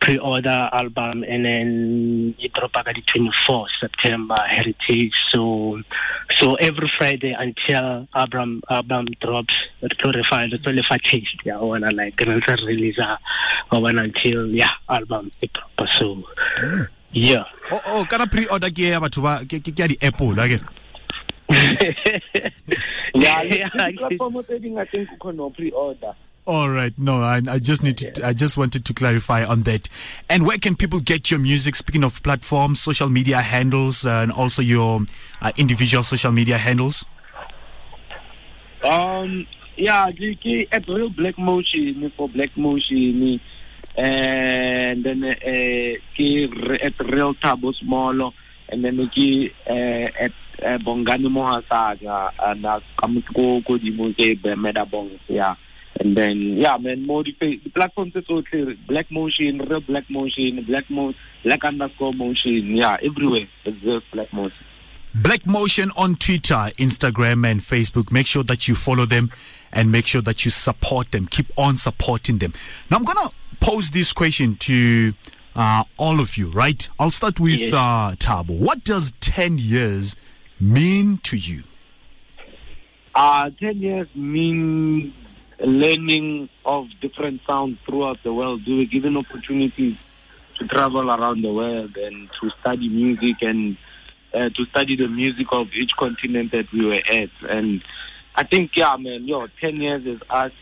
pre-order 0.00 0.68
album, 0.72 1.24
and 1.24 1.44
then 1.44 2.34
it 2.38 2.52
drop 2.52 2.72
back 2.72 2.88
at 2.88 2.96
the 2.96 3.02
24th 3.02 3.68
September 3.80 4.36
Heritage. 4.46 5.14
So 5.28 5.82
so 6.38 6.54
every 6.56 6.88
Friday 6.88 7.32
until 7.32 8.08
album 8.14 8.62
album 8.70 9.06
drops, 9.20 9.54
tlo 9.82 10.12
le 10.74 10.82
fa 10.82 10.98
taste. 10.98 11.40
Yeah, 11.44 11.58
like 11.58 12.20
re 12.20 12.40
ntse 12.40 12.60
re 12.60 12.66
release 12.66 12.98
uh, 12.98 13.16
one 13.70 13.98
until 13.98 14.46
yeah 14.46 14.72
album 14.88 15.32
it 15.40 15.52
drop. 15.52 15.88
So 15.90 16.24
yeah. 17.12 17.44
Oh, 17.70 17.80
oh, 17.86 18.06
kana 18.08 18.26
pre-order 18.26 18.70
ke 18.70 18.90
ya 18.92 19.00
batho 19.00 19.22
ba 19.22 19.44
ke 19.44 19.60
ke 19.60 19.72
ke 19.72 19.78
ya 19.78 19.86
di-apple 19.88 20.38
again. 20.40 20.64
Yeah, 23.14 23.42
Yeah, 23.42 23.68
yeah. 23.72 23.90
Platform 23.96 24.34
tse 24.44 24.58
ding 24.60 24.78
I 24.78 24.84
think 24.84 25.08
you 25.10 25.16
can 25.18 25.50
pre-order. 25.52 26.12
All 26.46 26.70
right, 26.70 26.96
no, 26.96 27.20
I, 27.20 27.42
I 27.46 27.58
just 27.58 27.82
need 27.82 27.98
to, 27.98 28.26
I 28.26 28.32
just 28.32 28.56
wanted 28.56 28.86
to 28.86 28.94
clarify 28.94 29.44
on 29.44 29.64
that. 29.64 29.86
And 30.30 30.46
where 30.46 30.56
can 30.56 30.76
people 30.76 30.98
get 30.98 31.30
your 31.30 31.38
music? 31.40 31.76
Speaking 31.76 32.02
of 32.02 32.22
platforms, 32.22 32.80
social 32.80 33.10
media 33.10 33.42
handles, 33.42 34.06
uh, 34.06 34.24
and 34.24 34.32
also 34.32 34.62
your 34.62 35.02
uh, 35.42 35.52
individual 35.58 36.02
social 36.02 36.32
media 36.32 36.56
handles. 36.56 37.04
Um, 38.82 39.46
yeah, 39.76 40.10
the 40.10 40.34
key 40.36 40.66
at 40.72 40.88
real 40.88 41.10
black 41.10 41.36
motion 41.38 42.10
for 42.16 42.30
black 42.30 42.56
motion, 42.56 43.40
and 43.98 45.04
then 45.04 45.24
uh, 45.24 46.84
at 46.86 46.98
real 47.00 47.34
tabo 47.34 47.74
small, 47.74 48.32
and 48.68 48.84
then 48.84 48.96
the 48.96 49.52
uh, 49.68 50.24
at 50.24 50.32
uh, 50.62 50.78
bongani 50.78 51.26
mohasaga 51.26 52.30
and 52.38 52.64
uh, 52.64 52.80
go 53.34 53.76
di 53.76 53.90
mo 53.90 54.12
ke 54.12 54.56
meda 54.56 54.86
bong 54.86 55.10
yeah. 55.28 55.54
And 56.00 56.16
then 56.16 56.38
yeah, 56.56 56.76
man, 56.76 57.04
more 57.04 57.24
the, 57.24 57.32
the 57.40 57.70
platforms 57.74 58.14
is 58.14 58.24
so 58.28 58.40
clear. 58.42 58.76
Black 58.86 59.10
motion, 59.10 59.58
real 59.58 59.80
black 59.80 60.08
motion, 60.08 60.62
black 60.64 60.88
mo, 60.88 61.12
black 61.42 61.64
underscore 61.64 62.14
motion. 62.14 62.76
Yeah, 62.76 62.98
everywhere. 63.02 63.48
It's 63.64 63.80
just 63.82 64.08
black 64.12 64.32
motion. 64.32 64.64
Black 65.14 65.46
Motion 65.46 65.90
on 65.96 66.14
Twitter, 66.16 66.70
Instagram, 66.76 67.44
and 67.50 67.60
Facebook. 67.60 68.12
Make 68.12 68.26
sure 68.26 68.44
that 68.44 68.68
you 68.68 68.74
follow 68.74 69.06
them 69.06 69.32
and 69.72 69.90
make 69.90 70.06
sure 70.06 70.20
that 70.22 70.44
you 70.44 70.50
support 70.50 71.10
them. 71.10 71.26
Keep 71.26 71.50
on 71.56 71.76
supporting 71.76 72.38
them. 72.38 72.52
Now, 72.90 72.98
I'm 72.98 73.04
going 73.04 73.26
to 73.26 73.34
pose 73.60 73.90
this 73.90 74.12
question 74.12 74.56
to 74.56 75.12
uh, 75.54 75.84
all 75.96 76.20
of 76.20 76.36
you, 76.36 76.50
right? 76.50 76.88
I'll 76.98 77.10
start 77.10 77.40
with 77.40 77.58
Yes. 77.58 77.72
uh, 77.74 78.14
Thabo. 78.18 78.58
What 78.58 78.84
does 78.84 79.12
10 79.20 79.58
years 79.58 80.16
mean 80.60 81.18
to 81.24 81.36
you? 81.36 81.64
Uh, 83.14 83.50
10 83.58 83.78
years 83.80 84.08
mean 84.14 85.12
learning 85.60 86.48
of 86.64 86.86
different 87.00 87.40
sounds 87.46 87.78
throughout 87.84 88.22
the 88.22 88.32
world. 88.32 88.62
We 88.66 88.76
were 88.78 88.84
given 88.84 89.16
opportunities 89.16 89.96
to 90.58 90.66
travel 90.68 91.10
around 91.10 91.42
the 91.42 91.52
world 91.52 91.96
and 91.96 92.28
to 92.40 92.50
study 92.60 92.88
music 92.88 93.36
and 93.42 93.76
uh, 94.34 94.50
to 94.50 94.64
study 94.66 94.94
the 94.94 95.08
music 95.08 95.46
of 95.50 95.68
each 95.74 95.96
continent 95.96 96.52
that 96.52 96.70
we 96.72 96.84
were 96.86 97.00
at. 97.10 97.30
And 97.48 97.82
I 98.36 98.44
think, 98.44 98.76
yeah, 98.76 98.96
man, 98.96 99.26
yo, 99.26 99.48
10 99.60 99.76
years 99.80 100.06
is 100.06 100.20
us 100.30 100.52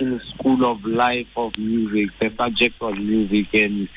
in 0.00 0.18
the 0.18 0.20
school 0.34 0.64
of 0.64 0.84
life 0.84 1.28
of 1.36 1.56
music, 1.58 2.10
the 2.20 2.30
subject 2.36 2.80
of 2.80 2.96
music, 2.98 3.52
and 3.54 3.88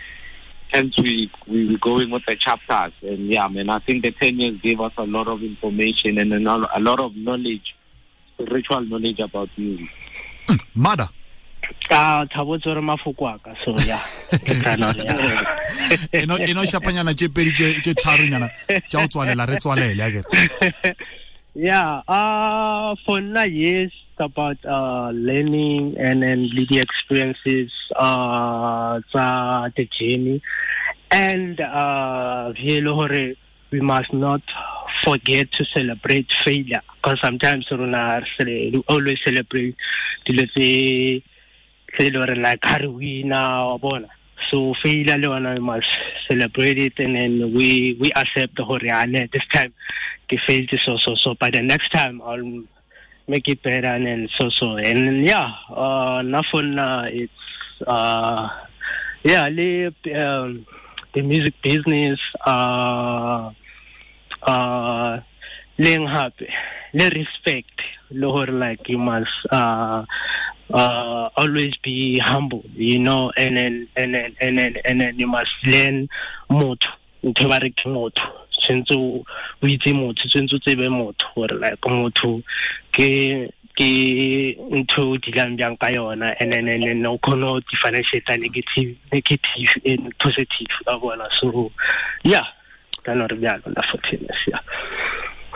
hence 0.70 0.98
we 1.00 1.32
we 1.48 1.68
were 1.68 1.78
going 1.78 2.10
with 2.10 2.26
the 2.26 2.36
chapters. 2.36 2.94
And 3.02 3.32
yeah, 3.32 3.48
man, 3.48 3.70
I 3.70 3.80
think 3.80 4.04
the 4.04 4.12
10 4.12 4.40
years 4.40 4.62
gave 4.62 4.82
us 4.82 4.94
a 4.98 5.06
lot 5.06 5.28
of 5.28 5.44
information 5.44 6.18
and 6.18 6.34
a 6.34 6.80
lot, 6.80 7.00
of 7.00 7.16
knowledge, 7.16 7.76
spiritual 8.34 8.82
knowledge 8.82 9.20
about 9.20 9.50
music. 9.58 9.90
Mada. 10.74 11.10
ka 11.90 12.26
thabo 12.32 12.58
tsore 12.62 12.82
mafoko 12.82 13.28
a 13.28 13.40
ka 13.40 13.52
so 13.64 13.76
ya 13.84 14.00
ke 14.32 14.56
tsana 14.56 14.92
hore 14.92 15.04
ya 15.04 15.48
eno 16.22 16.38
eno 16.40 16.64
shapanyana 16.64 17.12
tše 17.12 17.28
pedi 17.28 17.52
tše 17.52 17.68
tše 17.84 17.94
tharonyana 17.94 18.48
tša 18.88 19.04
go 19.04 19.08
tswalela 19.08 19.48
re 19.50 19.56
tswalele 19.60 20.04
akere 20.04 20.96
yeah 21.68 22.00
uh 22.08 22.96
for 23.04 23.20
now 23.20 23.44
yes 23.44 23.92
about 24.20 24.58
uh 24.66 25.12
learning 25.14 25.98
and 25.98 26.24
then 26.24 26.50
the 26.54 26.80
experiences 26.80 27.72
uh 27.96 29.00
the 29.76 29.86
journey. 30.00 30.42
And 31.12 31.60
uh 31.60 32.54
we 33.72 33.82
must 33.82 34.14
not 34.14 34.42
forget 35.04 35.52
to 35.54 35.66
celebrate 35.66 36.32
failure. 36.44 36.82
Because 36.96 37.20
sometimes 37.22 37.68
we 37.72 38.84
always 38.88 39.18
celebrate 39.24 39.76
tse 40.26 41.24
like 42.00 42.62
wina 42.62 43.66
wa 43.68 43.78
bona. 43.78 44.10
So 44.52 44.74
failure 44.84 45.18
we 45.18 45.60
must 45.60 45.88
celebrate 46.30 46.78
it 46.78 46.94
and 47.00 47.16
then 47.16 47.54
we 47.54 47.98
we 48.00 48.12
accept 48.16 48.60
hore 48.60 48.80
ane 48.86 49.30
this 49.34 49.48
time 49.52 49.74
ke 50.30 50.38
failed 50.46 50.70
so 50.84 50.98
so 50.98 51.16
so. 51.16 51.36
But 51.40 51.54
the 51.54 51.62
next 51.62 51.90
time 51.92 52.22
I'll 52.22 52.64
make 53.28 53.48
it 53.48 53.62
better 53.62 53.88
and 53.88 54.06
then 54.06 54.30
so 54.40 54.50
so. 54.50 54.78
And 54.78 55.24
yeah 55.26 55.52
uh 55.70 56.24
for 56.50 56.62
it's 56.64 57.32
uh 57.86 58.50
yeah 59.24 59.50
le 59.50 59.88
um, 60.16 60.66
the 61.14 61.22
music 61.22 61.54
business 61.62 62.20
uh 62.46 63.52
uh 64.44 65.20
leng 65.78 66.08
hape 66.08 66.48
le 66.94 67.10
respect 67.10 67.82
hore 68.12 68.48
like 68.48 68.88
you 68.88 68.98
must 68.98 69.30
uh 69.52 70.04
uh 70.74 71.30
always 71.36 71.76
be 71.84 72.20
humble 72.20 72.64
you 72.74 73.00
know 73.00 73.32
and 73.38 73.58
then 73.58 73.88
and 73.96 74.16
then 74.16 74.36
and 74.42 74.58
then 74.58 74.76
and 74.86 75.02
then 75.02 75.20
you 75.20 75.28
must 75.28 75.52
learn 75.66 76.08
motho 76.50 76.90
ntho 77.24 77.48
ba 77.50 77.60
re 77.60 77.72
tshwentse 78.68 78.94
o 78.96 79.24
itse 79.68 79.94
motho 79.94 80.28
tshwanetse 80.28 80.56
o 80.56 80.60
tsebe 80.60 80.90
motho 80.90 81.28
gore 81.36 81.56
like 81.56 81.90
motho 81.90 82.42
ke 82.92 83.48
ke 83.78 84.58
ntho 84.58 85.12
o 85.12 85.18
dilang 85.18 85.56
bjang 85.56 85.78
ka 85.80 85.88
yona 85.88 86.36
and 86.40 86.54
then 86.54 86.66
then 86.66 87.06
o 87.06 87.18
kgone 87.18 87.42
go 87.42 87.60
differentiate 87.72 88.28
negative 88.40 88.96
negative 89.14 89.72
and 89.86 90.18
positive 90.18 90.74
ka 90.86 90.98
bona 90.98 91.30
so 91.32 91.72
yeah 92.24 92.44
kana 93.04 93.28
re 93.28 93.38
bjalo 93.38 93.72
na 93.76 93.82
fortiness 93.88 94.42
yeah 94.48 94.60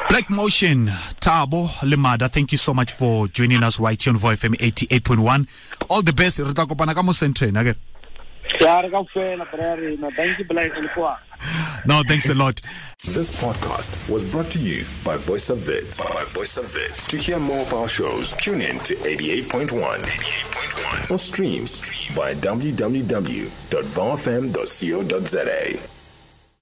Black 0.10 0.30
Motion, 0.32 0.88
Tabo 1.22 1.68
Limada, 1.84 2.30
thank 2.30 2.52
you 2.52 2.58
so 2.58 2.74
much 2.74 2.92
for 2.92 3.28
joining 3.28 3.62
us 3.64 3.80
right 3.80 4.02
here 4.02 4.12
on 4.12 4.20
VoFM 4.20 4.56
88.1. 4.58 5.48
All 5.90 6.02
the 6.02 6.12
best. 6.12 6.40
Re 6.40 6.54
tla 6.54 6.66
kopana 6.66 6.96
ka 6.96 7.04
mo 7.04 7.12
centre 7.12 7.48
okay? 7.56 7.76
No, 11.86 12.04
thanks 12.08 12.30
a 12.30 12.34
lot. 12.36 12.62
This 13.06 13.32
podcast 13.32 13.98
was 14.08 14.24
brought 14.24 14.52
to 14.52 14.60
you 14.60 14.86
by 15.04 15.18
Voice 15.18 15.50
of 15.50 15.68
Wits. 15.68 16.00
By 16.02 16.24
Voice 16.26 16.58
of 16.58 16.72
Wits. 16.76 17.08
To 17.08 17.18
hear 17.18 17.40
more 17.40 17.60
of 17.60 17.74
our 17.74 17.88
shows, 17.88 18.34
tune 18.34 18.62
in 18.62 18.80
to 18.82 18.96
88.1 18.96 20.04
88.1 20.04 21.12
or 21.12 21.18
stream 21.18 21.66
via 22.14 22.36
www.vfm.co.za. 22.36 23.52